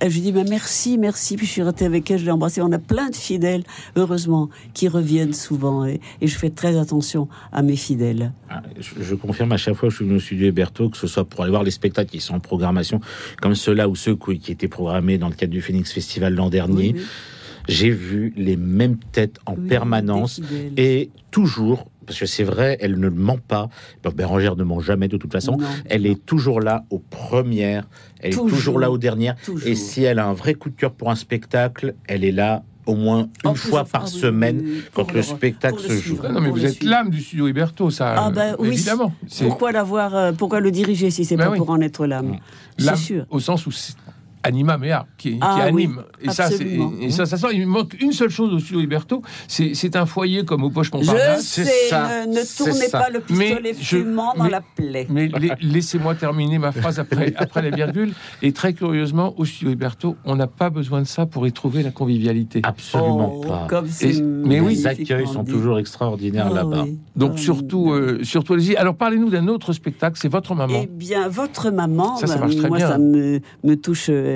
Et 0.01 0.09
je 0.09 0.15
lui 0.15 0.21
dis 0.23 0.33
mais 0.33 0.45
merci, 0.45 0.97
merci. 0.97 1.37
Puis 1.37 1.47
je 1.47 1.53
suis 1.53 1.63
restée 1.63 1.85
avec 1.85 2.11
elle, 2.11 2.19
je 2.19 2.25
l'ai 2.25 2.31
embrassée. 2.31 2.63
On 2.63 2.73
a 2.73 2.79
plein 2.79 3.11
de 3.11 3.15
fidèles, 3.15 3.65
heureusement, 3.97 4.49
qui 4.73 4.89
reviennent 4.89 5.35
souvent. 5.35 5.85
Et, 5.85 6.01
et 6.23 6.27
je 6.27 6.39
fais 6.39 6.49
très 6.51 6.79
attention 6.79 7.29
à 7.53 7.61
mes 7.63 7.77
fidèles. 7.77 8.33
Ah, 8.49 8.63
Je, 8.81 9.03
je 9.03 9.15
confirme 9.15 9.53
à 9.53 9.57
chaque 9.59 9.75
fois 9.75 9.89
que 9.89 9.93
je 9.93 9.97
suis 9.97 10.05
venu 10.07 10.17
au 10.17 10.21
studio 10.21 10.47
Héberto, 10.47 10.89
que 10.89 10.97
ce 10.97 11.07
soit 11.07 11.25
pour 11.27 11.43
aller 11.43 11.51
voir 11.51 11.65
les 11.65 11.71
spectacles 11.71 12.11
qui 12.11 12.21
sont 12.21 12.35
en 12.35 12.41
programmation, 12.41 13.01
comme 13.43 13.55
ceux-là 13.55 13.89
ou 13.89 13.95
ceux 13.95 14.17
qui 14.17 14.53
étaient 14.53 14.69
programmés 14.69 15.19
dans 15.19 15.29
le 15.29 15.35
cadre 15.35 15.53
du 15.53 15.61
Phoenix 15.61 15.93
Festival 15.93 16.35
l'an 16.35 16.49
dernier, 16.49 16.93
Oui, 16.93 16.95
oui. 16.97 17.03
j'ai 17.69 17.91
vu 17.91 18.33
les 18.39 18.57
mêmes 18.57 18.97
têtes 19.13 19.39
en 19.45 19.55
Oui, 19.55 19.69
permanence 19.69 20.41
et 20.79 21.11
toujours, 21.31 21.89
parce 22.07 22.19
que 22.19 22.27
c'est 22.27 22.45
vrai, 22.45 22.77
elle 22.81 22.99
ne 22.99 23.09
ment 23.09 23.39
pas. 23.39 23.69
Bérangère 24.15 24.57
ne 24.57 24.65
ment 24.65 24.81
jamais 24.81 25.09
de 25.09 25.17
toute 25.17 25.33
façon. 25.33 25.57
Non. 25.57 25.67
Elle 25.89 26.07
est 26.07 26.25
toujours 26.27 26.61
là 26.61 26.85
aux 26.91 26.99
premières, 26.99 27.89
elle 28.21 28.33
Toujours. 28.33 28.49
est 28.49 28.51
toujours 28.53 28.79
là 28.79 28.91
aux 28.91 28.99
dernières. 28.99 29.37
Toujours. 29.45 29.67
Et 29.69 29.75
si 29.75 30.03
elle 30.05 30.19
a 30.19 30.27
un 30.27 30.33
vrai 30.35 30.55
coup 30.55 30.71
de 30.71 30.77
cœur 30.77 30.93
pour 30.93 31.11
un 31.11 31.15
spectacle, 31.15 31.95
elle 32.07 32.25
est 32.25 32.33
là 32.33 32.63
au 32.85 32.97
moins 32.97 33.29
une 33.45 33.51
En 33.51 33.55
fois 33.55 33.85
par 33.85 34.03
ah 34.07 34.09
oui, 34.13 34.21
semaine 34.21 34.61
oui, 34.65 34.83
quand 34.93 35.11
le 35.13 35.19
le- 35.19 35.23
spectacle 35.23 35.81
le 35.83 35.89
se 35.89 36.03
joue. 36.03 36.19
Non, 36.31 36.41
mais 36.41 36.51
vous 36.51 36.65
êtes 36.65 36.83
l'âme 36.83 37.11
du 37.11 37.21
studio 37.21 37.47
Héberto, 37.47 37.91
ça. 37.91 38.15
Ah 38.17 38.31
ben 38.31 38.53
euh, 38.55 38.57
oui. 38.59 38.69
Évidemment. 38.69 39.13
Pourquoi 39.41 39.71
l'avoir, 39.73 40.15
euh, 40.17 40.33
pourquoi 40.33 40.59
le 40.61 40.71
diriger 40.73 41.11
si 41.11 41.25
c'est 41.25 41.37
Ben 41.37 41.45
pas 41.47 41.51
oui. 41.53 41.59
pour 41.59 41.71
en 41.71 41.81
être 41.81 42.07
l'âme? 42.07 42.39
L'âme 42.79 42.97
C'est 42.97 43.03
sûr. 43.03 43.27
au 43.31 43.39
sens 43.39 43.67
où 43.67 43.71
anima 44.43 44.77
mea 44.79 45.07
qui, 45.19 45.33
qui 45.35 45.39
Ah 45.41 45.69
oui, 45.73 45.85
anime. 45.85 46.03
et 46.21 46.31
ça, 46.31 46.49
et 47.01 47.11
ça, 47.11 47.27
ça 47.27 47.37
sent. 47.37 47.47
Il 47.53 47.67
manque 47.67 47.97
une 48.01 48.13
seule 48.13 48.31
chose 48.31 48.53
au 48.53 48.59
studio 48.59 48.81
Héberto, 48.81 49.23
c'est, 49.49 49.97
un 49.97 50.07
foyer 50.07 50.45
comme 50.45 50.65
au 50.65 50.71
Poche 50.71 50.91
Je 50.93 50.97
Montparnasse. 50.99 51.43
c'est 51.47 51.65
sais, 51.65 51.89
ça, 51.91 52.27
ne, 52.27 52.57
tournez 52.57 52.87
ça. 52.89 52.99
pas 52.99 53.11
le 53.11 53.21
pistolet 53.21 53.61
Mais 53.63 53.75
je- 53.79 53.99
fumant 53.99 54.35
dans 54.37 54.45
mais- 54.45 54.51
la 54.51 54.61
plaie. 54.61 55.07
Mais 55.11 55.29
la- 55.29 55.57
laissez-moi 55.61 56.15
terminer 56.15 56.59
ma 56.59 56.73
phrase 56.73 56.99
après, 56.99 57.35
après 57.37 57.63
la 57.63 57.71
virgule. 57.71 58.13
Et 58.43 58.53
très 58.53 58.73
curieusement, 58.75 59.35
au 59.39 59.45
studio 59.45 59.73
Héberto, 59.73 60.17
on 60.25 60.37
n'a 60.37 60.47
pas 60.47 60.71
besoin 60.71 61.01
de 61.03 61.07
ça 61.07 61.27
pour 61.27 61.47
y 61.47 61.53
trouver 61.53 61.83
la 61.83 61.91
convivialité. 61.91 62.61
Absolument 62.65 63.33
Oh, 63.37 63.41
pas. 63.47 63.67
Comme 63.69 63.87
c'est 63.89 64.17
Et- 64.17 64.23
mais 64.23 64.61
oui. 64.61 64.75
Les 64.75 64.87
accueils 64.87 65.27
sont 65.27 65.43
dit. 65.43 65.53
toujours 65.53 65.79
extraordinaires 65.79 66.49
Ah 66.51 66.55
là-bas. 66.55 66.85
oui. 66.85 66.99
Donc 67.17 67.33
Ah, 67.35 67.39
surtout, 67.39 67.93
euh, 67.93 68.21
surtout 68.23 68.55
allez-y. 68.55 68.77
Alors 68.77 68.95
parlez-nous 68.97 69.29
d'un 69.31 69.47
autre 69.49 69.73
spectacle, 69.73 70.19
c'est 70.21 70.29
votre 70.29 70.55
maman. 70.55 70.81
Eh 70.83 70.87
bien, 70.87 71.29
votre 71.29 71.71
maman, 71.71 72.17
Ça, 72.17 72.27
ça 72.27 72.35
bah, 72.35 72.41
marche 72.43 72.57
très 72.57 72.69
moi, 72.69 72.79
bien. 72.79 72.89
ça 72.89 72.99
me, 72.99 73.41
me 73.65 73.75
touche 73.77 74.07
euh, 74.09 74.32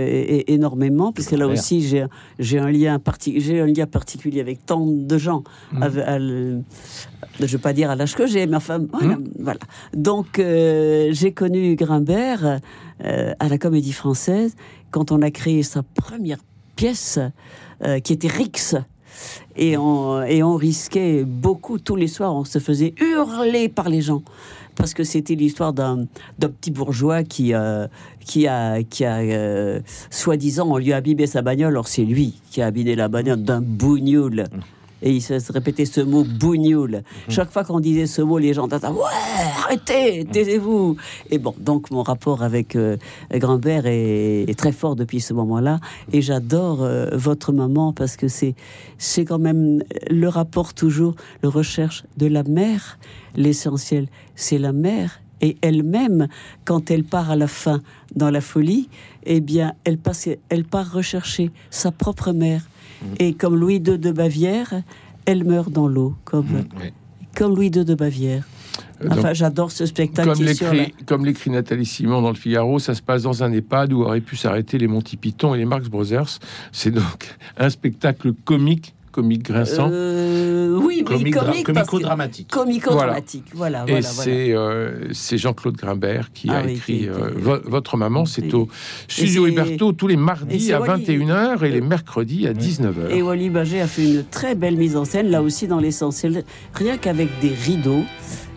énormément, 0.49 1.13
puisque 1.13 1.33
là 1.33 1.47
aussi, 1.47 1.83
j'ai 1.87 2.07
j'ai 2.39 2.59
un, 2.59 2.71
lien 2.71 2.99
j'ai 3.37 3.61
un 3.61 3.67
lien 3.67 3.87
particulier 3.87 4.41
avec 4.41 4.65
tant 4.67 4.85
de 4.87 5.19
gens. 5.19 5.43
À 5.81 6.19
le- 6.19 6.61
je 7.39 7.45
ne 7.45 7.49
veux 7.49 7.59
pas 7.59 7.73
dire 7.73 7.91
à 7.91 7.97
l'âge 7.97 8.15
que 8.15 8.27
j'ai, 8.27 8.47
mais 8.47 8.57
enfin, 8.57 8.81
voilà. 8.93 9.19
Voilà. 9.39 9.61
Donc, 9.95 10.39
euh, 10.39 11.09
j'ai 11.13 11.33
connu 11.33 11.75
Grimbert 11.77 12.61
euh, 13.05 13.33
à 13.39 13.49
la 13.49 13.59
Comédie 13.59 13.93
Française 13.93 14.55
quand 14.91 15.13
on 15.13 15.21
a 15.23 15.31
créé 15.31 15.63
sa 15.63 15.83
première 15.83 16.39
pièce, 16.77 17.19
euh, 17.85 17.99
qui 18.01 18.13
était 18.13 18.29
Rix. 18.29 18.75
Et 19.57 19.77
on, 19.79 20.23
et 20.23 20.43
on 20.43 20.57
risquait 20.57 21.25
beaucoup, 21.25 21.79
tous 21.79 21.97
les 21.97 22.07
soirs, 22.09 22.35
on 22.35 22.45
se 22.45 22.59
faisait 22.59 22.95
hurler 23.01 23.69
par 23.71 23.89
les 23.89 24.03
gens. 24.03 24.23
Parce 24.77 24.95
que 24.95 25.05
c'était 25.05 25.35
l'histoire 25.35 25.73
d'un 25.73 26.07
petit 26.39 26.71
bourgeois 26.71 27.25
qui, 27.25 27.55
euh, 27.55 27.87
qui 28.21 28.47
a, 28.47 28.83
qui 28.83 29.05
a 29.05 29.17
euh, 29.17 29.81
soi-disant, 30.11 30.69
on 30.69 30.79
lui 30.79 30.93
a 30.93 30.97
abîmé 30.97 31.27
sa 31.27 31.43
bagnole. 31.43 31.77
Or, 31.77 31.89
c'est 31.89 32.05
lui 32.05 32.35
qui 32.51 32.63
a 32.63 32.67
abîmé 32.67 32.95
la 32.95 33.09
bagnole 33.09 33.43
d'un 33.43 33.63
bougnoul. 33.63 34.45
Et 35.03 35.13
il 35.13 35.21
se 35.21 35.53
répétait 35.53 35.85
ce 35.85 36.01
mot 36.01 36.25
bougnoul. 36.25 37.03
Chaque 37.29 37.51
fois 37.51 37.65
qu'on 37.65 37.81
disait 37.81 38.07
ce 38.07 38.23
mot, 38.23 38.39
les 38.39 38.55
gens 38.55 38.67
disaient 38.67 38.87
Ouais, 38.87 39.03
arrêtez, 39.65 40.25
taisez-vous. 40.25 40.97
Et 41.31 41.39
bon, 41.39 41.55
donc 41.59 41.91
mon 41.91 42.03
rapport 42.03 42.43
avec 42.43 42.77
euh, 42.77 42.97
Grimbert 43.31 43.87
est, 43.87 44.49
est 44.49 44.59
très 44.59 44.73
fort 44.73 44.97
depuis 44.97 45.21
ce 45.21 45.35
moment-là. 45.35 45.81
Et 46.13 46.23
j'adore 46.23 46.83
euh, 46.83 47.11
votre 47.13 47.53
maman 47.53 47.93
parce 47.93 48.17
que 48.17 48.29
c'est 48.29 48.55
c'est 48.99 49.25
quand 49.25 49.39
même 49.39 49.83
le 50.11 50.29
rapport 50.29 50.75
toujours, 50.75 51.15
le 51.43 51.49
recherche 51.49 52.05
de 52.17 52.27
la 52.27 52.43
mère. 52.43 52.99
L'essentiel, 53.35 54.09
c'est 54.35 54.59
la 54.59 54.73
mère. 54.73 55.21
Et 55.43 55.59
elle-même, 55.61 56.29
quand 56.65 56.91
elle 56.91 57.05
part 57.05 57.31
à 57.31 57.37
la 57.37 57.47
fin 57.47 57.83
dans 58.15 58.31
la 58.31 58.41
folie, 58.41 58.89
eh 59.25 59.41
bien, 59.41 59.75
elle, 59.85 59.99
passe, 59.99 60.29
elle 60.49 60.65
part 60.65 60.91
rechercher 60.91 61.51
sa 61.71 61.91
propre 61.91 62.33
mère. 62.33 62.63
Et 63.19 63.35
comme 63.35 63.57
Louis 63.57 63.77
II 63.77 63.99
de 63.99 64.11
Bavière, 64.13 64.83
elle 65.25 65.45
meurt 65.45 65.71
dans 65.71 65.89
l'eau, 65.89 66.15
comme, 66.25 66.47
Ouais. 66.81 66.93
comme 67.37 67.55
Louis 67.55 67.67
II 67.67 67.85
de 67.85 67.95
Bavière. 67.95 68.45
Euh, 69.03 69.09
Enfin, 69.11 69.35
j'adore 69.35 69.71
ce 69.73 69.85
spectacle 69.87 70.29
comme 70.31 70.43
la- 70.43 70.53
l'écrit, 70.53 70.95
comme 71.07 71.25
l'écrit 71.27 71.51
Nathalie 71.51 71.85
Simon 71.85 72.23
dans 72.23 72.31
le 72.31 72.35
Figaro, 72.37 72.79
ça 72.79 72.95
se 72.95 73.03
passe 73.03 73.23
dans 73.25 73.43
un 73.43 73.53
EHPAD 73.53 73.93
où 73.93 74.03
auraient 74.03 74.21
pu 74.23 74.37
s'arrêter 74.37 74.79
les 74.79 74.87
Monty 74.89 75.17
Python 75.19 75.55
et 75.55 75.59
les 75.59 75.67
Marx 75.67 75.89
Brothers. 75.89 76.39
C'est 76.73 76.91
donc 76.91 77.37
un 77.59 77.69
spectacle 77.71 78.33
comique, 78.33 78.95
comique 79.17 79.43
grinçant. 79.45 79.89
Euh, 79.91 80.79
oui, 80.79 81.03
oui, 81.09 81.31
comico-dramatique. 81.31 82.49
Comico-dramatique, 82.51 83.45
voilà. 83.55 83.85
Et 83.89 83.93
voilà, 83.93 84.09
euh, 84.29 85.09
c'est 85.13 85.39
Jean-Claude 85.39 85.75
Grimbert 85.77 86.31
qui 86.35 86.49
Ah 86.51 86.59
a 86.59 86.65
oui, 86.65 86.73
écrit 86.75 86.99
qui 86.99 87.09
euh, 87.09 87.31
Vo- 87.35 87.59
Votre 87.65 87.97
maman. 87.97 88.27
C'est 88.27 88.53
au 88.55 88.69
Studio 89.09 89.47
Héberto 89.47 89.93
tous 89.93 90.07
les 90.07 90.17
mardis 90.17 90.73
à 90.73 90.81
Wally. 90.81 91.05
21h 91.05 91.65
et 91.65 91.71
les 91.71 91.81
mercredis 91.81 92.47
à 92.47 92.53
19h. 92.53 93.11
Et 93.11 93.23
Wally 93.23 93.49
Baget 93.51 93.81
a 93.81 93.87
fait 93.87 94.05
une 94.05 94.25
très 94.25 94.55
belle 94.55 94.77
mise 94.77 94.97
en 94.97 95.05
scène, 95.07 95.31
là 95.31 95.43
aussi 95.43 95.67
dans 95.67 95.81
l'essentiel, 95.81 96.45
rien 96.75 96.99
qu'avec 96.99 97.29
des 97.41 97.49
rideaux. 97.55 98.05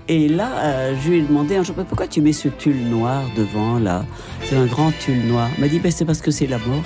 Et 0.08 0.28
là, 0.28 0.50
euh, 0.58 0.94
je 1.04 1.10
lui 1.10 1.18
ai 1.20 1.22
demandé 1.22 1.56
un 1.56 1.64
jour, 1.64 1.76
pourquoi 1.76 2.08
tu 2.08 2.20
mets 2.22 2.34
ce 2.34 2.48
tulle 2.50 2.84
noir 2.90 3.22
devant, 3.38 3.78
là? 3.80 4.06
C'est 4.44 4.56
un 4.58 4.66
grand 4.66 4.92
tulle 5.00 5.24
noir. 5.28 5.48
Il 5.58 5.62
m'a 5.62 5.68
dit, 5.68 5.80
Ben, 5.80 5.92
c'est 5.92 6.04
parce 6.06 6.22
que 6.22 6.32
c'est 6.32 6.48
la 6.48 6.58
mort. 6.58 6.84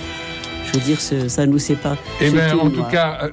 Je 0.74 0.80
veux 0.80 0.84
dire, 0.84 1.30
ça 1.30 1.46
nous 1.46 1.60
sépare. 1.60 1.96
Eh 2.20 2.30
Ce 2.30 2.32
bien, 2.32 2.58
en 2.58 2.68
tout 2.68 2.82
cas, 2.82 3.18
euh, 3.22 3.30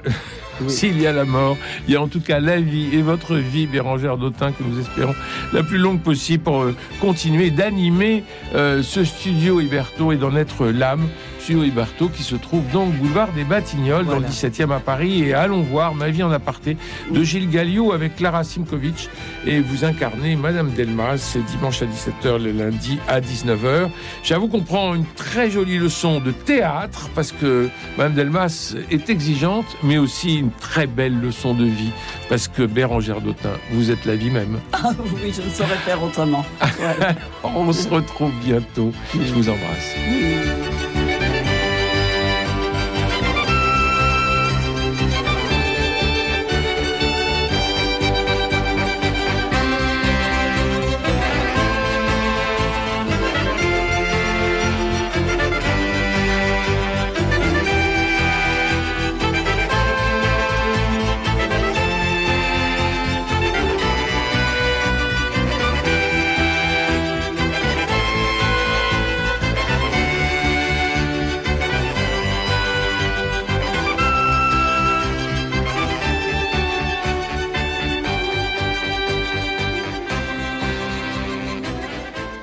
Oui. 0.60 0.68
s'il 0.70 1.00
y 1.00 1.08
a 1.08 1.12
la 1.12 1.24
mort, 1.24 1.56
il 1.88 1.94
y 1.94 1.96
a 1.96 2.00
en 2.02 2.06
tout 2.06 2.20
cas 2.20 2.38
la 2.38 2.60
vie 2.60 2.90
et 2.92 3.02
votre 3.02 3.34
vie, 3.34 3.66
Bérangère 3.66 4.16
Dautin, 4.16 4.52
que 4.52 4.62
nous 4.62 4.78
espérons 4.78 5.14
la 5.52 5.64
plus 5.64 5.78
longue 5.78 6.00
possible 6.00 6.44
pour 6.44 6.62
euh, 6.62 6.76
continuer 7.00 7.50
d'animer 7.50 8.22
euh, 8.54 8.80
ce 8.84 9.02
studio 9.02 9.60
Héberto 9.60 10.12
et 10.12 10.16
d'en 10.16 10.36
être 10.36 10.66
l'âme 10.66 11.08
Studio 11.42 11.64
Iberto 11.64 12.08
qui 12.08 12.22
se 12.22 12.36
trouve 12.36 12.62
donc 12.72 12.92
boulevard 12.94 13.32
des 13.32 13.42
Batignolles 13.42 14.04
dans 14.06 14.12
le 14.20 14.26
Voilà. 14.26 14.28
17e 14.28 14.70
à 14.70 14.78
Paris. 14.78 15.24
Et 15.24 15.34
allons 15.34 15.62
voir 15.62 15.92
Ma 15.94 16.08
vie 16.08 16.22
en 16.22 16.30
aparté 16.30 16.76
de 17.10 17.24
Gilles 17.24 17.50
Galliot 17.50 17.90
avec 17.92 18.14
Clara 18.14 18.44
Simkovitch. 18.44 19.08
Et 19.44 19.58
vous 19.60 19.84
incarnez 19.84 20.36
Madame 20.36 20.70
Delmas, 20.70 21.16
c'est 21.18 21.44
dimanche 21.44 21.82
à 21.82 21.86
17h, 21.86 22.40
le 22.40 22.52
lundi 22.52 23.00
à 23.08 23.20
19h. 23.20 23.88
J'avoue 24.22 24.46
qu'on 24.46 24.60
prend 24.60 24.94
une 24.94 25.04
très 25.16 25.50
jolie 25.50 25.78
leçon 25.78 26.20
de 26.20 26.30
théâtre 26.30 27.10
parce 27.14 27.32
que 27.32 27.68
Madame 27.98 28.14
Delmas 28.14 28.76
est 28.92 29.10
exigeante, 29.10 29.66
mais 29.82 29.98
aussi 29.98 30.36
une 30.36 30.52
très 30.52 30.86
belle 30.86 31.20
leçon 31.20 31.54
de 31.54 31.64
vie 31.64 31.90
parce 32.28 32.46
que 32.46 32.62
Bérangère 32.62 33.20
Dautin, 33.20 33.50
vous 33.72 33.90
êtes 33.90 34.04
la 34.04 34.14
vie 34.14 34.30
même. 34.30 34.60
Ah 34.72 34.90
oui, 35.00 35.32
je 35.36 35.42
ne 35.42 35.52
saurais 35.52 35.76
faire 35.76 36.00
autrement. 36.02 36.44
Ouais. 36.82 37.14
On 37.44 37.72
se 37.72 37.88
retrouve 37.88 38.32
bientôt. 38.44 38.92
Je 39.14 39.32
vous 39.32 39.48
embrasse. 39.48 39.94